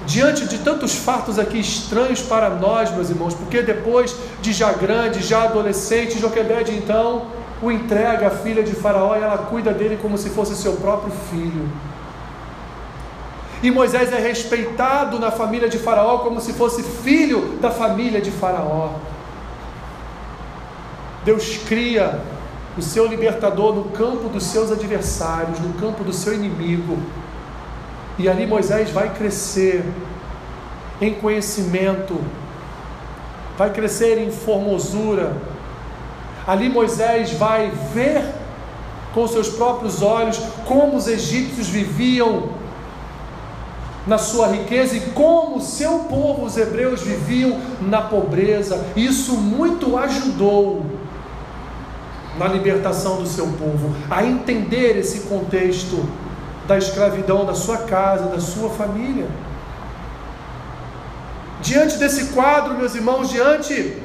diante 0.06 0.46
de 0.46 0.58
tantos 0.58 0.94
fatos 0.94 1.38
aqui 1.38 1.60
estranhos 1.60 2.22
para 2.22 2.48
nós, 2.48 2.90
meus 2.90 3.10
irmãos, 3.10 3.34
porque 3.34 3.60
depois 3.60 4.16
de 4.40 4.54
já 4.54 4.72
grande, 4.72 5.22
já 5.22 5.42
adolescente, 5.42 6.18
Joquebede 6.18 6.74
então 6.74 7.26
o 7.62 7.70
entrega 7.70 8.28
à 8.28 8.30
filha 8.30 8.62
de 8.62 8.74
Faraó 8.74 9.16
e 9.16 9.22
ela 9.22 9.38
cuida 9.38 9.72
dele 9.72 9.98
como 10.00 10.18
se 10.18 10.30
fosse 10.30 10.54
seu 10.54 10.74
próprio 10.74 11.12
filho. 11.30 11.68
E 13.62 13.70
Moisés 13.70 14.12
é 14.12 14.18
respeitado 14.18 15.18
na 15.18 15.30
família 15.30 15.68
de 15.68 15.78
Faraó 15.78 16.18
como 16.18 16.40
se 16.40 16.52
fosse 16.52 16.82
filho 16.82 17.58
da 17.60 17.70
família 17.70 18.20
de 18.20 18.30
Faraó. 18.30 18.90
Deus 21.24 21.58
cria 21.66 22.20
o 22.76 22.82
seu 22.82 23.06
libertador 23.06 23.74
no 23.74 23.84
campo 23.84 24.28
dos 24.28 24.44
seus 24.44 24.70
adversários, 24.70 25.58
no 25.58 25.72
campo 25.74 26.04
do 26.04 26.12
seu 26.12 26.34
inimigo. 26.34 26.98
E 28.18 28.28
ali 28.28 28.46
Moisés 28.46 28.90
vai 28.90 29.12
crescer 29.14 29.84
em 31.00 31.14
conhecimento, 31.14 32.20
vai 33.56 33.70
crescer 33.70 34.18
em 34.18 34.30
formosura. 34.30 35.36
Ali 36.46 36.68
Moisés 36.68 37.32
vai 37.32 37.72
ver 37.92 38.24
com 39.12 39.26
seus 39.26 39.48
próprios 39.48 40.02
olhos 40.02 40.38
como 40.66 40.96
os 40.96 41.08
egípcios 41.08 41.68
viviam 41.68 42.50
na 44.06 44.18
sua 44.18 44.48
riqueza 44.48 44.96
e 44.96 45.00
como 45.10 45.56
o 45.56 45.60
seu 45.60 46.00
povo, 46.00 46.44
os 46.44 46.56
hebreus, 46.56 47.02
viviam 47.02 47.58
na 47.80 48.02
pobreza. 48.02 48.86
Isso 48.94 49.34
muito 49.34 49.98
ajudou 49.98 50.86
na 52.38 52.46
libertação 52.46 53.16
do 53.16 53.26
seu 53.26 53.46
povo, 53.46 53.96
a 54.10 54.22
entender 54.22 54.98
esse 54.98 55.20
contexto 55.20 56.06
da 56.68 56.76
escravidão 56.76 57.44
da 57.44 57.54
sua 57.54 57.78
casa, 57.78 58.26
da 58.26 58.38
sua 58.40 58.68
família. 58.68 59.26
Diante 61.62 61.96
desse 61.96 62.26
quadro, 62.26 62.74
meus 62.74 62.94
irmãos, 62.94 63.30
diante 63.30 63.96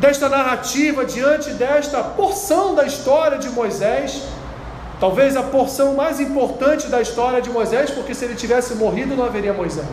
desta 0.00 0.28
narrativa, 0.30 1.04
diante 1.04 1.50
desta 1.50 2.02
porção 2.02 2.74
da 2.74 2.86
história 2.86 3.38
de 3.38 3.50
Moisés, 3.50 4.22
talvez 4.98 5.36
a 5.36 5.42
porção 5.42 5.94
mais 5.94 6.18
importante 6.18 6.88
da 6.88 7.02
história 7.02 7.42
de 7.42 7.50
Moisés, 7.50 7.90
porque 7.90 8.14
se 8.14 8.24
ele 8.24 8.34
tivesse 8.34 8.74
morrido 8.74 9.14
não 9.14 9.24
haveria 9.24 9.52
Moisés. 9.52 9.86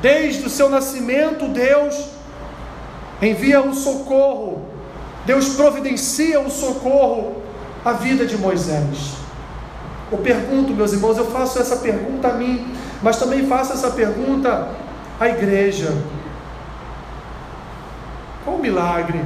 Desde 0.00 0.46
o 0.46 0.50
seu 0.50 0.68
nascimento, 0.68 1.48
Deus 1.48 2.06
envia 3.22 3.62
o 3.62 3.74
socorro, 3.74 4.62
Deus 5.24 5.50
providencia 5.56 6.38
o 6.38 6.50
socorro 6.50 7.42
à 7.84 7.92
vida 7.92 8.26
de 8.26 8.36
Moisés. 8.36 9.14
Eu 10.12 10.18
pergunto, 10.18 10.72
meus 10.72 10.92
irmãos, 10.92 11.16
eu 11.16 11.26
faço 11.30 11.58
essa 11.58 11.76
pergunta 11.76 12.28
a 12.28 12.32
mim, 12.34 12.74
mas 13.02 13.16
também 13.16 13.46
faço 13.46 13.72
essa 13.72 13.90
pergunta 13.90 14.68
à 15.18 15.28
igreja. 15.28 15.94
Qual 18.44 18.56
o 18.56 18.58
milagre? 18.60 19.24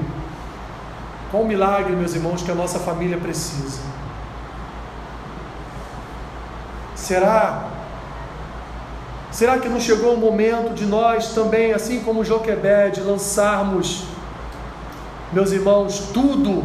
Qual 1.31 1.43
o 1.43 1.47
milagre, 1.47 1.95
meus 1.95 2.15
irmãos, 2.15 2.43
que 2.43 2.51
a 2.51 2.55
nossa 2.55 2.79
família 2.79 3.17
precisa? 3.17 3.81
Será? 6.95 7.69
Será 9.31 9.59
que 9.59 9.69
não 9.69 9.81
chegou 9.81 10.15
o 10.15 10.17
momento 10.17 10.75
de 10.75 10.87
nós 10.87 11.35
também, 11.35 11.73
assim 11.73 12.01
como 12.01 12.25
Joquebed, 12.25 13.01
lançarmos, 13.01 14.05
meus 15.33 15.51
irmãos, 15.51 16.11
tudo 16.13 16.63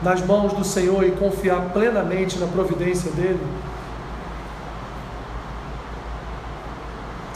nas 0.00 0.22
mãos 0.22 0.52
do 0.52 0.64
Senhor 0.64 1.04
e 1.04 1.10
confiar 1.10 1.70
plenamente 1.72 2.38
na 2.38 2.46
providência 2.46 3.10
dEle? 3.10 3.40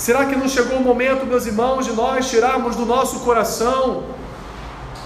Será 0.03 0.27
que 0.27 0.35
não 0.35 0.49
chegou 0.49 0.79
o 0.79 0.83
momento, 0.83 1.25
meus 1.25 1.47
irmãos, 1.47 1.87
de 1.87 1.93
nós 1.93 2.29
tirarmos 2.29 2.75
do 2.75 2.85
nosso 2.85 3.21
coração 3.21 4.03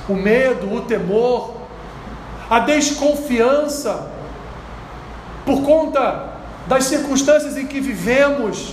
o 0.09 0.15
medo, 0.15 0.73
o 0.73 0.81
temor, 0.81 1.53
a 2.49 2.61
desconfiança, 2.61 4.11
por 5.45 5.61
conta 5.61 6.31
das 6.67 6.85
circunstâncias 6.85 7.59
em 7.59 7.67
que 7.67 7.79
vivemos, 7.79 8.73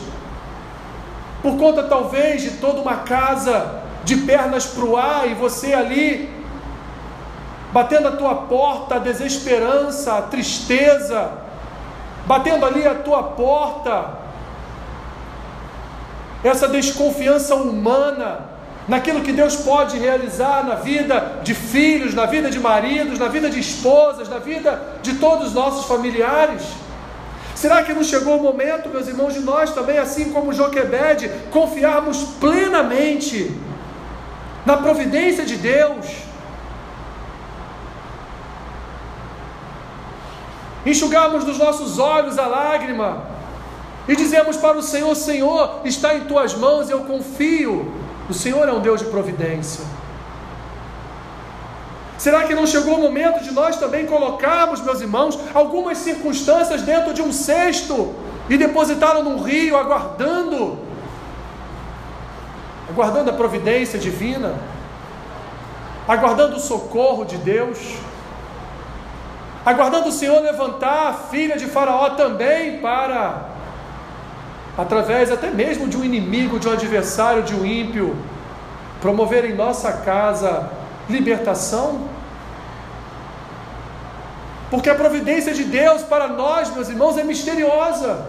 por 1.41 1.57
conta 1.57 1.83
talvez 1.83 2.41
de 2.41 2.51
toda 2.51 2.79
uma 2.79 2.99
casa 2.99 3.81
de 4.05 4.15
pernas 4.15 4.65
para 4.65 4.85
o 4.85 4.95
ar 4.95 5.29
e 5.29 5.33
você 5.33 5.73
ali 5.73 6.33
batendo 7.73 8.07
a 8.07 8.11
tua 8.13 8.35
porta 8.35 8.95
a 8.95 8.99
desesperança, 8.99 10.19
a 10.19 10.21
tristeza, 10.21 11.33
batendo 12.25 12.65
ali 12.65 12.87
a 12.87 12.95
tua 12.95 13.23
porta 13.23 14.22
essa 16.43 16.67
desconfiança 16.67 17.55
humana 17.55 18.53
naquilo 18.87 19.21
que 19.21 19.31
Deus 19.31 19.55
pode 19.55 19.97
realizar 19.97 20.65
na 20.65 20.75
vida 20.75 21.39
de 21.41 21.53
filhos, 21.53 22.13
na 22.13 22.25
vida 22.25 22.49
de 22.49 22.59
maridos, 22.59 23.17
na 23.17 23.27
vida 23.27 23.49
de 23.49 23.59
esposas, 23.59 24.27
na 24.27 24.39
vida 24.39 24.81
de 25.01 25.15
todos 25.15 25.47
os 25.47 25.53
nossos 25.53 25.85
familiares? 25.85 26.63
Será 27.55 27.81
que 27.83 27.93
não 27.93 28.03
chegou 28.03 28.37
o 28.37 28.43
momento, 28.43 28.89
meus 28.89 29.07
irmãos, 29.07 29.33
de 29.33 29.39
nós 29.39 29.73
também, 29.73 29.97
assim 29.97 30.33
como 30.33 30.51
Joquebede, 30.51 31.29
confiarmos 31.49 32.23
plenamente 32.39 33.57
na 34.65 34.75
providência 34.75 35.45
de 35.45 35.55
Deus? 35.55 36.05
Enxugarmos 40.85 41.45
dos 41.45 41.57
nossos 41.57 41.97
olhos 41.99 42.37
a 42.37 42.45
lágrima 42.45 43.32
e 44.07 44.15
dizemos 44.15 44.57
para 44.57 44.77
o 44.77 44.81
Senhor: 44.81 45.15
Senhor, 45.15 45.81
está 45.85 46.15
em 46.15 46.21
tuas 46.21 46.53
mãos, 46.53 46.89
eu 46.89 47.01
confio. 47.01 47.93
O 48.29 48.33
Senhor 48.33 48.67
é 48.67 48.71
um 48.71 48.81
Deus 48.81 49.01
de 49.01 49.07
providência. 49.07 49.83
Será 52.17 52.43
que 52.43 52.55
não 52.55 52.65
chegou 52.65 52.95
o 52.95 53.01
momento 53.01 53.43
de 53.43 53.51
nós 53.51 53.75
também 53.75 54.05
colocarmos, 54.05 54.81
meus 54.81 55.01
irmãos, 55.01 55.37
algumas 55.53 55.97
circunstâncias 55.97 56.81
dentro 56.81 57.13
de 57.13 57.21
um 57.21 57.33
cesto 57.33 58.15
e 58.49 58.57
depositá-lo 58.57 59.23
num 59.23 59.41
rio, 59.41 59.75
aguardando, 59.75 60.79
aguardando 62.89 63.29
a 63.29 63.33
providência 63.33 63.99
divina, 63.99 64.55
aguardando 66.07 66.55
o 66.55 66.59
socorro 66.61 67.25
de 67.25 67.37
Deus, 67.37 67.77
aguardando 69.65 70.07
o 70.07 70.11
Senhor 70.11 70.41
levantar 70.41 71.07
a 71.09 71.13
filha 71.13 71.57
de 71.57 71.65
Faraó 71.65 72.11
também 72.11 72.79
para 72.79 73.52
através 74.77 75.31
até 75.31 75.49
mesmo 75.49 75.87
de 75.87 75.97
um 75.97 76.03
inimigo, 76.03 76.59
de 76.59 76.67
um 76.67 76.71
adversário, 76.71 77.43
de 77.43 77.55
um 77.55 77.65
ímpio, 77.65 78.15
promover 79.01 79.45
em 79.45 79.55
nossa 79.55 79.91
casa 79.91 80.69
libertação? 81.09 82.07
Porque 84.71 84.89
a 84.89 84.95
providência 84.95 85.53
de 85.53 85.63
Deus 85.65 86.01
para 86.01 86.27
nós, 86.27 86.73
meus 86.73 86.89
irmãos, 86.89 87.17
é 87.17 87.23
misteriosa. 87.23 88.25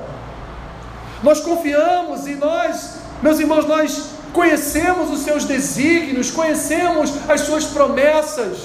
Nós 1.22 1.40
confiamos 1.40 2.26
e 2.26 2.34
nós, 2.34 2.98
meus 3.22 3.40
irmãos, 3.40 3.66
nós 3.66 4.10
conhecemos 4.34 5.10
os 5.10 5.20
seus 5.20 5.44
desígnios, 5.46 6.30
conhecemos 6.30 7.14
as 7.30 7.40
suas 7.42 7.64
promessas. 7.64 8.58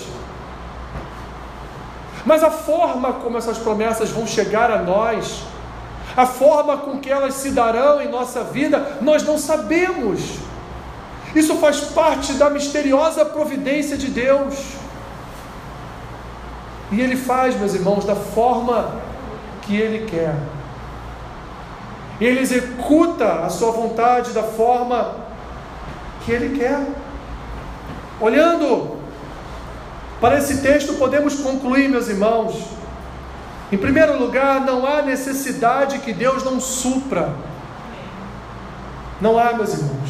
Mas 2.26 2.44
a 2.44 2.52
forma 2.52 3.14
como 3.14 3.38
essas 3.38 3.58
promessas 3.58 4.10
vão 4.10 4.28
chegar 4.28 4.70
a 4.70 4.82
nós, 4.82 5.44
a 6.16 6.26
forma 6.26 6.78
com 6.78 7.00
que 7.00 7.10
elas 7.10 7.36
se 7.36 7.52
darão 7.52 8.02
em 8.02 8.10
nossa 8.10 8.44
vida, 8.44 8.98
nós 9.02 9.24
não 9.24 9.38
sabemos. 9.38 10.40
Isso 11.36 11.56
faz 11.56 11.82
parte 11.82 12.34
da 12.34 12.50
misteriosa 12.50 13.24
providência 13.26 13.98
de 13.98 14.08
Deus. 14.08 14.56
E 16.92 17.00
Ele 17.00 17.16
faz, 17.16 17.56
meus 17.58 17.74
irmãos, 17.74 18.04
da 18.06 18.16
forma 18.16 18.96
que 19.62 19.76
Ele 19.76 20.08
quer. 20.08 20.36
Ele 22.20 22.40
executa 22.40 23.46
a 23.46 23.50
sua 23.50 23.72
vontade 23.72 24.32
da 24.32 24.44
forma 24.44 25.16
que 26.26 26.32
Ele 26.32 26.58
quer. 26.58 26.86
Olhando 28.20 28.98
para 30.20 30.38
esse 30.38 30.62
texto, 30.62 30.96
podemos 30.96 31.36
concluir, 31.36 31.88
meus 31.88 32.10
irmãos, 32.10 32.79
em 33.72 33.78
primeiro 33.78 34.18
lugar, 34.18 34.62
não 34.62 34.86
há 34.86 35.02
necessidade 35.02 36.00
que 36.00 36.12
Deus 36.12 36.44
não 36.44 36.60
supra. 36.60 37.36
Não 39.22 39.38
há, 39.38 39.54
meus 39.54 39.74
irmãos. 39.74 40.10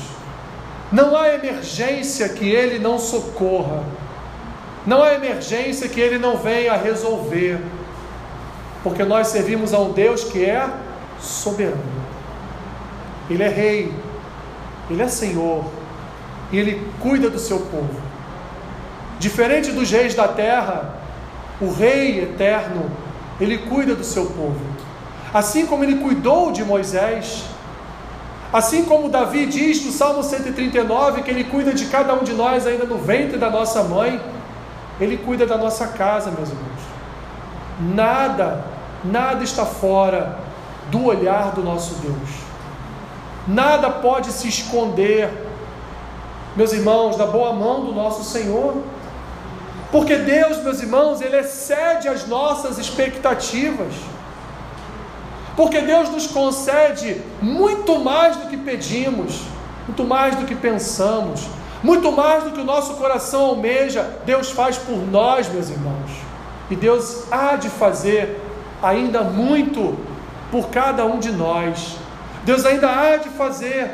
Não 0.91 1.15
há 1.15 1.33
emergência 1.33 2.29
que 2.29 2.49
Ele 2.49 2.79
não 2.79 2.97
socorra. 2.97 3.83
Não 4.85 5.03
há 5.03 5.13
emergência 5.13 5.89
que 5.89 5.99
Ele 5.99 6.17
não 6.17 6.37
venha 6.37 6.77
resolver. 6.77 7.59
Porque 8.81 9.03
nós 9.03 9.27
servimos 9.27 9.73
a 9.73 9.79
um 9.79 9.91
Deus 9.91 10.23
que 10.23 10.45
é 10.45 10.69
soberano. 11.19 11.83
Ele 13.29 13.43
é 13.43 13.49
rei. 13.49 13.93
Ele 14.89 15.01
é 15.01 15.07
senhor. 15.09 15.65
E 16.49 16.57
Ele 16.57 16.89
cuida 17.01 17.29
do 17.29 17.39
seu 17.39 17.59
povo. 17.59 18.01
Diferente 19.19 19.71
dos 19.73 19.91
reis 19.91 20.15
da 20.15 20.29
terra, 20.29 20.95
o 21.59 21.69
rei 21.69 22.21
eterno 22.21 22.89
ele 23.39 23.57
cuida 23.59 23.95
do 23.95 24.03
seu 24.03 24.25
povo. 24.25 24.59
Assim 25.33 25.65
como 25.65 25.83
ele 25.83 25.95
cuidou 25.95 26.51
de 26.51 26.63
Moisés, 26.63 27.43
assim 28.51 28.83
como 28.85 29.09
Davi 29.09 29.45
diz 29.45 29.85
no 29.85 29.91
Salmo 29.91 30.23
139 30.23 31.21
que 31.21 31.31
ele 31.31 31.43
cuida 31.43 31.73
de 31.73 31.85
cada 31.85 32.13
um 32.13 32.23
de 32.23 32.33
nós 32.33 32.65
ainda 32.65 32.85
no 32.85 32.97
ventre 32.97 33.37
da 33.37 33.49
nossa 33.49 33.83
mãe, 33.83 34.19
ele 34.99 35.17
cuida 35.17 35.45
da 35.45 35.57
nossa 35.57 35.87
casa, 35.87 36.31
meus 36.31 36.49
irmãos. 36.49 36.81
Nada, 37.95 38.65
nada 39.03 39.43
está 39.43 39.65
fora 39.65 40.37
do 40.89 41.05
olhar 41.05 41.51
do 41.51 41.61
nosso 41.61 41.95
Deus. 41.95 42.49
Nada 43.47 43.89
pode 43.89 44.31
se 44.31 44.47
esconder, 44.47 45.31
meus 46.55 46.73
irmãos, 46.73 47.15
da 47.15 47.25
boa 47.25 47.53
mão 47.53 47.85
do 47.85 47.93
nosso 47.93 48.23
Senhor. 48.23 48.75
Porque 49.91 50.15
Deus, 50.17 50.57
meus 50.63 50.81
irmãos, 50.81 51.21
Ele 51.21 51.37
excede 51.37 52.07
as 52.07 52.27
nossas 52.27 52.77
expectativas. 52.77 53.93
Porque 55.55 55.81
Deus 55.81 56.09
nos 56.09 56.27
concede 56.27 57.21
muito 57.41 57.99
mais 57.99 58.37
do 58.37 58.47
que 58.47 58.57
pedimos, 58.57 59.41
muito 59.87 60.03
mais 60.03 60.35
do 60.35 60.45
que 60.45 60.55
pensamos, 60.55 61.47
muito 61.81 62.11
mais 62.11 62.43
do 62.43 62.51
que 62.51 62.61
o 62.61 62.63
nosso 62.63 62.93
coração 62.95 63.41
almeja, 63.45 64.19
Deus 64.25 64.51
faz 64.51 64.77
por 64.77 64.97
nós, 64.97 65.49
meus 65.49 65.69
irmãos. 65.69 66.11
E 66.69 66.75
Deus 66.75 67.23
há 67.31 67.55
de 67.55 67.69
fazer 67.69 68.39
ainda 68.81 69.21
muito 69.21 69.97
por 70.51 70.69
cada 70.69 71.05
um 71.05 71.19
de 71.19 71.31
nós. 71.31 71.95
Deus 72.43 72.65
ainda 72.65 72.89
há 72.89 73.17
de 73.17 73.29
fazer 73.29 73.91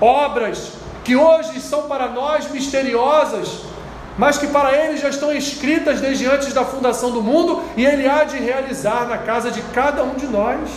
obras 0.00 0.72
que 1.04 1.16
hoje 1.16 1.60
são 1.60 1.82
para 1.82 2.08
nós 2.08 2.50
misteriosas, 2.50 3.62
mas 4.18 4.36
que 4.36 4.48
para 4.48 4.76
Ele 4.76 4.96
já 4.96 5.08
estão 5.08 5.32
escritas 5.32 6.00
desde 6.00 6.26
antes 6.26 6.52
da 6.52 6.64
fundação 6.64 7.12
do 7.12 7.22
mundo 7.22 7.62
e 7.76 7.86
Ele 7.86 8.06
há 8.06 8.24
de 8.24 8.36
realizar 8.36 9.06
na 9.06 9.16
casa 9.16 9.48
de 9.48 9.62
cada 9.62 10.02
um 10.02 10.14
de 10.14 10.26
nós. 10.26 10.68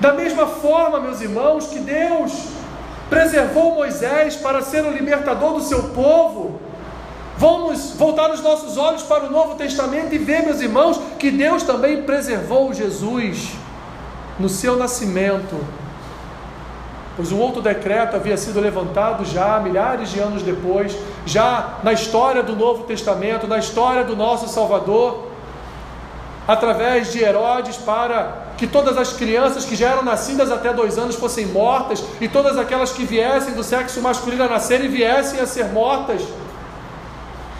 Da 0.00 0.14
mesma 0.14 0.46
forma, 0.46 0.98
meus 0.98 1.20
irmãos, 1.20 1.66
que 1.66 1.78
Deus 1.78 2.32
preservou 3.10 3.74
Moisés 3.74 4.34
para 4.34 4.62
ser 4.62 4.82
o 4.84 4.90
libertador 4.90 5.52
do 5.52 5.60
seu 5.60 5.90
povo, 5.90 6.58
vamos 7.36 7.90
voltar 7.92 8.30
os 8.30 8.40
nossos 8.40 8.78
olhos 8.78 9.02
para 9.02 9.24
o 9.24 9.30
Novo 9.30 9.56
Testamento 9.56 10.14
e 10.14 10.18
ver, 10.18 10.42
meus 10.42 10.62
irmãos, 10.62 10.98
que 11.18 11.30
Deus 11.30 11.62
também 11.62 12.02
preservou 12.02 12.72
Jesus 12.72 13.50
no 14.38 14.48
seu 14.48 14.76
nascimento 14.76 15.81
pois 17.16 17.30
um 17.30 17.38
outro 17.38 17.60
decreto 17.60 18.16
havia 18.16 18.36
sido 18.36 18.60
levantado 18.60 19.24
já 19.24 19.60
milhares 19.60 20.10
de 20.10 20.18
anos 20.18 20.42
depois, 20.42 20.96
já 21.26 21.78
na 21.82 21.92
história 21.92 22.42
do 22.42 22.56
Novo 22.56 22.84
Testamento, 22.84 23.46
na 23.46 23.58
história 23.58 24.04
do 24.04 24.16
nosso 24.16 24.48
Salvador, 24.48 25.28
através 26.46 27.12
de 27.12 27.22
Herodes, 27.22 27.76
para 27.76 28.42
que 28.56 28.66
todas 28.66 28.96
as 28.96 29.12
crianças 29.12 29.64
que 29.64 29.76
já 29.76 29.90
eram 29.90 30.02
nascidas 30.02 30.50
até 30.50 30.72
dois 30.72 30.98
anos 30.98 31.16
fossem 31.16 31.46
mortas, 31.46 32.02
e 32.20 32.28
todas 32.28 32.56
aquelas 32.58 32.92
que 32.92 33.04
viessem 33.04 33.54
do 33.54 33.62
sexo 33.62 34.00
masculino 34.00 34.44
a 34.44 34.48
nascer 34.48 34.84
e 34.84 34.88
viessem 34.88 35.40
a 35.40 35.46
ser 35.46 35.66
mortas. 35.66 36.22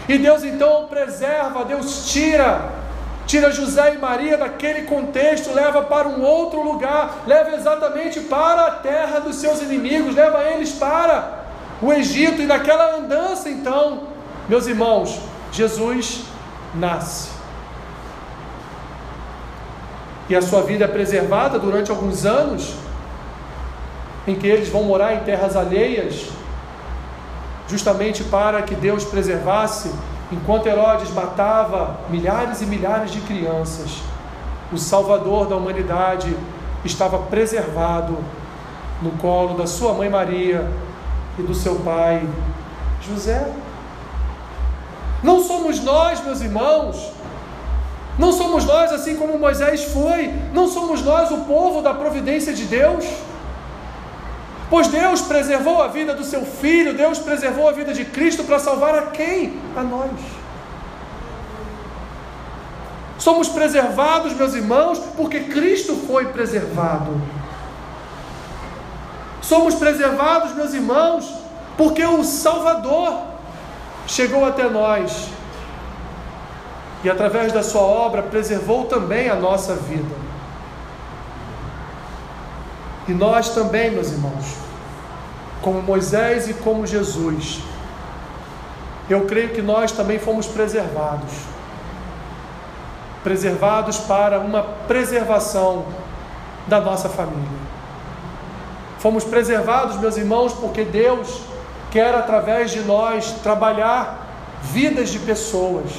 E 0.08 0.18
Deus 0.18 0.42
então 0.42 0.86
preserva, 0.88 1.64
Deus 1.64 2.06
tira 2.06 2.81
tira 3.26 3.50
José 3.50 3.94
e 3.94 3.98
Maria 3.98 4.36
daquele 4.36 4.82
contexto, 4.82 5.54
leva 5.54 5.82
para 5.82 6.08
um 6.08 6.22
outro 6.22 6.62
lugar, 6.62 7.22
leva 7.26 7.54
exatamente 7.54 8.20
para 8.20 8.66
a 8.66 8.70
terra 8.72 9.20
dos 9.20 9.36
seus 9.36 9.62
inimigos, 9.62 10.14
leva 10.14 10.42
eles 10.44 10.72
para 10.72 11.44
o 11.80 11.92
Egito, 11.92 12.42
e 12.42 12.46
naquela 12.46 12.96
andança, 12.96 13.48
então, 13.48 14.04
meus 14.48 14.66
irmãos, 14.66 15.20
Jesus 15.50 16.24
nasce. 16.74 17.30
E 20.28 20.36
a 20.36 20.42
sua 20.42 20.62
vida 20.62 20.84
é 20.84 20.88
preservada 20.88 21.58
durante 21.58 21.90
alguns 21.90 22.24
anos, 22.24 22.74
em 24.26 24.36
que 24.36 24.46
eles 24.46 24.68
vão 24.68 24.84
morar 24.84 25.14
em 25.14 25.20
terras 25.20 25.56
alheias, 25.56 26.28
justamente 27.68 28.22
para 28.24 28.62
que 28.62 28.74
Deus 28.74 29.04
preservasse 29.04 29.92
Enquanto 30.32 30.66
Herodes 30.66 31.12
matava 31.12 32.00
milhares 32.08 32.62
e 32.62 32.66
milhares 32.66 33.10
de 33.10 33.20
crianças, 33.20 34.00
o 34.72 34.78
Salvador 34.78 35.46
da 35.46 35.56
humanidade 35.56 36.34
estava 36.82 37.18
preservado 37.18 38.16
no 39.02 39.10
colo 39.12 39.58
da 39.58 39.66
sua 39.66 39.92
mãe 39.92 40.08
Maria 40.08 40.66
e 41.38 41.42
do 41.42 41.54
seu 41.54 41.76
pai 41.80 42.26
José. 43.02 43.46
Não 45.22 45.42
somos 45.44 45.80
nós, 45.80 46.24
meus 46.24 46.40
irmãos, 46.40 47.12
não 48.18 48.32
somos 48.32 48.64
nós 48.64 48.90
assim 48.90 49.16
como 49.16 49.38
Moisés 49.38 49.84
foi, 49.84 50.32
não 50.54 50.66
somos 50.66 51.02
nós 51.02 51.30
o 51.30 51.42
povo 51.42 51.82
da 51.82 51.92
providência 51.92 52.54
de 52.54 52.64
Deus. 52.64 53.04
Pois 54.72 54.88
Deus 54.88 55.20
preservou 55.20 55.82
a 55.82 55.88
vida 55.88 56.14
do 56.14 56.24
seu 56.24 56.46
filho, 56.46 56.94
Deus 56.94 57.18
preservou 57.18 57.68
a 57.68 57.72
vida 57.72 57.92
de 57.92 58.06
Cristo 58.06 58.42
para 58.42 58.58
salvar 58.58 58.94
a 58.94 59.02
quem? 59.08 59.60
A 59.76 59.82
nós. 59.82 60.18
Somos 63.18 63.50
preservados, 63.50 64.32
meus 64.32 64.54
irmãos, 64.54 64.98
porque 65.14 65.40
Cristo 65.40 65.94
foi 66.06 66.28
preservado. 66.28 67.20
Somos 69.42 69.74
preservados, 69.74 70.54
meus 70.54 70.72
irmãos, 70.72 71.30
porque 71.76 72.02
o 72.02 72.24
Salvador 72.24 73.24
chegou 74.06 74.42
até 74.42 74.70
nós 74.70 75.28
e, 77.04 77.10
através 77.10 77.52
da 77.52 77.62
Sua 77.62 77.82
obra, 77.82 78.22
preservou 78.22 78.86
também 78.86 79.28
a 79.28 79.34
nossa 79.34 79.74
vida. 79.74 80.31
E 83.12 83.14
nós 83.14 83.50
também, 83.50 83.90
meus 83.90 84.10
irmãos, 84.10 84.56
como 85.60 85.82
Moisés 85.82 86.48
e 86.48 86.54
como 86.54 86.86
Jesus, 86.86 87.60
eu 89.10 89.26
creio 89.26 89.50
que 89.50 89.60
nós 89.60 89.92
também 89.92 90.18
fomos 90.18 90.46
preservados 90.46 91.30
preservados 93.22 93.98
para 93.98 94.40
uma 94.40 94.62
preservação 94.88 95.84
da 96.66 96.80
nossa 96.80 97.08
família. 97.10 97.60
Fomos 98.98 99.24
preservados, 99.24 100.00
meus 100.00 100.16
irmãos, 100.16 100.54
porque 100.54 100.82
Deus 100.82 101.42
quer 101.90 102.14
através 102.14 102.70
de 102.70 102.80
nós 102.80 103.30
trabalhar 103.42 104.26
vidas 104.62 105.10
de 105.10 105.18
pessoas. 105.18 105.90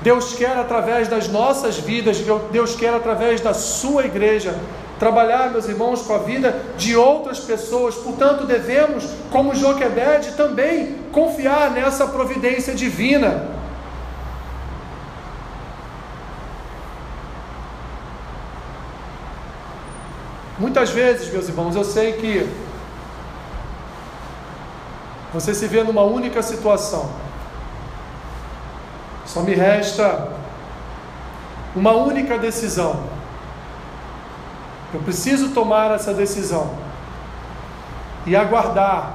Deus 0.00 0.32
quer 0.32 0.56
através 0.56 1.08
das 1.08 1.28
nossas 1.28 1.76
vidas, 1.76 2.16
Deus 2.50 2.74
quer 2.74 2.94
através 2.94 3.42
da 3.42 3.52
sua 3.52 4.06
igreja 4.06 4.58
trabalhar, 5.00 5.50
meus 5.50 5.66
irmãos, 5.66 6.02
com 6.02 6.14
a 6.14 6.18
vida 6.18 6.62
de 6.76 6.94
outras 6.94 7.40
pessoas. 7.40 7.94
Portanto, 7.94 8.44
devemos, 8.44 9.08
como 9.30 9.54
Joquebed, 9.54 10.32
também 10.32 10.96
confiar 11.10 11.70
nessa 11.70 12.06
providência 12.06 12.74
divina. 12.74 13.48
Muitas 20.58 20.90
vezes, 20.90 21.32
meus 21.32 21.48
irmãos, 21.48 21.74
eu 21.74 21.84
sei 21.84 22.12
que 22.12 22.46
você 25.32 25.54
se 25.54 25.66
vê 25.66 25.82
numa 25.82 26.02
única 26.02 26.42
situação. 26.42 27.08
Só 29.24 29.40
me 29.40 29.54
resta 29.54 30.28
uma 31.74 31.92
única 31.92 32.36
decisão 32.36 33.19
eu 34.92 35.00
preciso 35.00 35.50
tomar 35.50 35.92
essa 35.92 36.12
decisão 36.12 36.70
e 38.26 38.34
aguardar, 38.34 39.14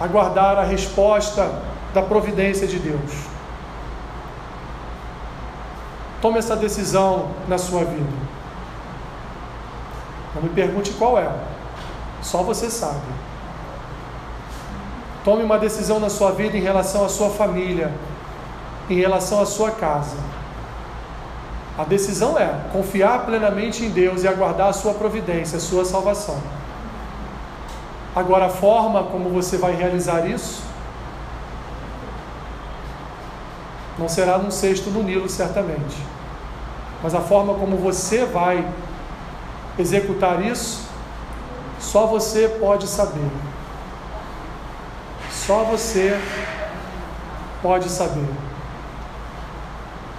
aguardar 0.00 0.58
a 0.58 0.64
resposta 0.64 1.62
da 1.92 2.02
providência 2.02 2.66
de 2.66 2.78
Deus. 2.78 3.12
Tome 6.20 6.38
essa 6.38 6.56
decisão 6.56 7.30
na 7.46 7.56
sua 7.58 7.84
vida. 7.84 8.24
Não 10.34 10.42
me 10.42 10.48
pergunte 10.48 10.90
qual 10.92 11.18
é, 11.18 11.30
só 12.20 12.42
você 12.42 12.68
sabe. 12.68 13.00
Tome 15.24 15.42
uma 15.42 15.58
decisão 15.58 16.00
na 16.00 16.10
sua 16.10 16.32
vida 16.32 16.56
em 16.56 16.60
relação 16.60 17.04
à 17.04 17.08
sua 17.08 17.30
família, 17.30 17.92
em 18.90 18.96
relação 18.96 19.40
à 19.40 19.46
sua 19.46 19.70
casa 19.70 20.16
a 21.76 21.82
decisão 21.82 22.38
é 22.38 22.68
confiar 22.72 23.26
plenamente 23.26 23.84
em 23.84 23.90
Deus 23.90 24.22
e 24.22 24.28
aguardar 24.28 24.68
a 24.68 24.72
sua 24.72 24.94
providência, 24.94 25.56
a 25.56 25.60
sua 25.60 25.84
salvação. 25.84 26.40
Agora, 28.14 28.46
a 28.46 28.50
forma 28.50 29.02
como 29.04 29.30
você 29.30 29.56
vai 29.56 29.74
realizar 29.74 30.26
isso 30.28 30.62
não 33.98 34.08
será 34.08 34.38
num 34.38 34.50
cesto 34.50 34.90
no 34.90 35.02
Nilo, 35.02 35.28
certamente. 35.28 35.96
Mas 37.02 37.14
a 37.14 37.20
forma 37.20 37.54
como 37.54 37.76
você 37.76 38.24
vai 38.24 38.66
executar 39.76 40.44
isso, 40.44 40.88
só 41.80 42.06
você 42.06 42.48
pode 42.48 42.86
saber. 42.86 43.28
Só 45.30 45.64
você 45.64 46.18
pode 47.60 47.88
saber. 47.88 48.53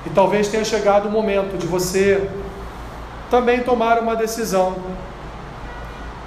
E 0.06 0.10
talvez 0.12 0.48
tenha 0.48 0.64
chegado 0.64 1.08
o 1.08 1.12
momento 1.12 1.58
de 1.58 1.66
você 1.66 2.30
também 3.30 3.62
tomar 3.62 4.00
uma 4.00 4.16
decisão. 4.16 4.76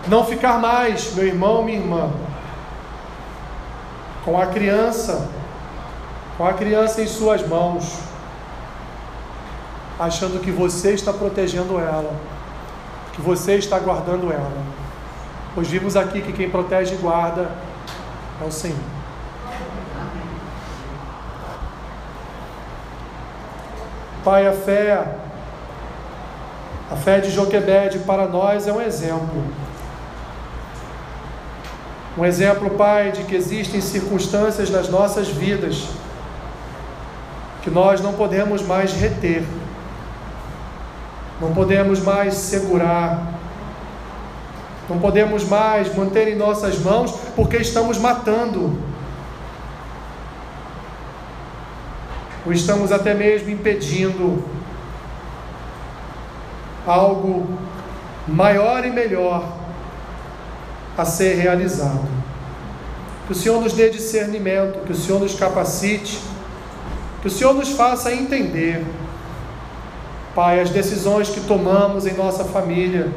Não 0.08 0.24
ficar 0.24 0.58
mais, 0.58 1.14
meu 1.14 1.26
irmão, 1.26 1.62
minha 1.62 1.78
irmã, 1.78 2.10
com 4.24 4.40
a 4.40 4.46
criança, 4.46 5.28
com 6.36 6.46
a 6.46 6.52
criança 6.52 7.02
em 7.02 7.06
suas 7.06 7.46
mãos, 7.46 7.98
achando 9.98 10.40
que 10.40 10.50
você 10.50 10.92
está 10.92 11.12
protegendo 11.12 11.78
ela, 11.78 12.14
que 13.12 13.20
você 13.20 13.56
está 13.56 13.78
guardando 13.78 14.32
ela. 14.32 14.50
pois 15.54 15.68
vimos 15.68 15.96
aqui 15.96 16.22
que 16.22 16.32
quem 16.32 16.48
protege 16.48 16.94
e 16.94 16.98
guarda 16.98 17.50
é 18.40 18.44
o 18.44 18.52
Senhor. 18.52 18.97
Pai, 24.24 24.46
a 24.46 24.52
fé, 24.52 25.06
a 26.90 26.96
fé 26.96 27.20
de 27.20 27.30
Joquebede 27.30 28.00
para 28.00 28.26
nós 28.26 28.66
é 28.66 28.72
um 28.72 28.80
exemplo. 28.80 29.44
Um 32.16 32.24
exemplo, 32.24 32.70
Pai, 32.70 33.12
de 33.12 33.22
que 33.24 33.36
existem 33.36 33.80
circunstâncias 33.80 34.70
nas 34.70 34.88
nossas 34.88 35.28
vidas 35.28 35.88
que 37.62 37.70
nós 37.70 38.00
não 38.00 38.12
podemos 38.12 38.62
mais 38.62 38.92
reter, 38.92 39.44
não 41.40 41.52
podemos 41.52 42.00
mais 42.00 42.34
segurar, 42.34 43.34
não 44.88 44.98
podemos 44.98 45.44
mais 45.44 45.94
manter 45.94 46.28
em 46.28 46.36
nossas 46.36 46.78
mãos 46.80 47.12
porque 47.36 47.58
estamos 47.58 47.98
matando, 47.98 48.78
ou 52.48 52.52
estamos 52.54 52.90
até 52.90 53.12
mesmo 53.12 53.50
impedindo 53.50 54.42
algo 56.86 57.46
maior 58.26 58.86
e 58.86 58.90
melhor 58.90 59.46
a 60.96 61.04
ser 61.04 61.34
realizado. 61.34 62.08
Que 63.26 63.32
o 63.32 63.34
Senhor 63.34 63.60
nos 63.60 63.74
dê 63.74 63.90
discernimento, 63.90 64.82
que 64.86 64.92
o 64.92 64.94
Senhor 64.94 65.20
nos 65.20 65.34
capacite, 65.34 66.18
que 67.20 67.28
o 67.28 67.30
Senhor 67.30 67.52
nos 67.52 67.68
faça 67.72 68.14
entender, 68.14 68.82
Pai, 70.34 70.60
as 70.60 70.70
decisões 70.70 71.28
que 71.28 71.42
tomamos 71.42 72.06
em 72.06 72.14
nossa 72.14 72.44
família, 72.44 73.12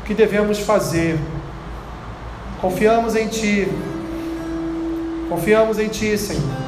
o 0.00 0.04
que 0.04 0.14
devemos 0.14 0.58
fazer. 0.58 1.16
Confiamos 2.60 3.14
em 3.14 3.28
Ti, 3.28 3.68
confiamos 5.28 5.78
em 5.78 5.86
Ti, 5.86 6.18
Senhor. 6.18 6.61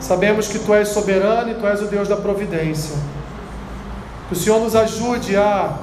Sabemos 0.00 0.48
que 0.48 0.58
Tu 0.58 0.74
és 0.74 0.88
soberano 0.88 1.50
e 1.50 1.54
Tu 1.54 1.66
és 1.66 1.80
o 1.82 1.86
Deus 1.86 2.08
da 2.08 2.16
providência. 2.16 2.96
Que 4.28 4.34
o 4.34 4.36
Senhor 4.36 4.60
nos 4.60 4.74
ajude 4.74 5.36
a 5.36 5.78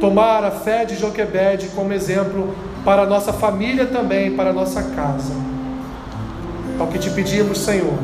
tomar 0.00 0.44
a 0.44 0.50
fé 0.50 0.84
de 0.84 0.96
Joquebede 0.96 1.68
como 1.68 1.92
exemplo 1.92 2.54
para 2.84 3.02
a 3.02 3.06
nossa 3.06 3.32
família 3.32 3.86
também, 3.86 4.34
para 4.34 4.50
a 4.50 4.52
nossa 4.52 4.82
casa. 4.82 5.32
É 6.78 6.82
o 6.82 6.86
que 6.86 6.98
te 6.98 7.10
pedimos, 7.10 7.58
Senhor. 7.58 7.98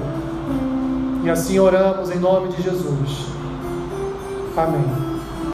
E 1.24 1.30
assim 1.30 1.58
oramos 1.58 2.10
em 2.10 2.18
nome 2.18 2.48
de 2.48 2.62
Jesus. 2.62 3.26
Amém. 4.56 5.15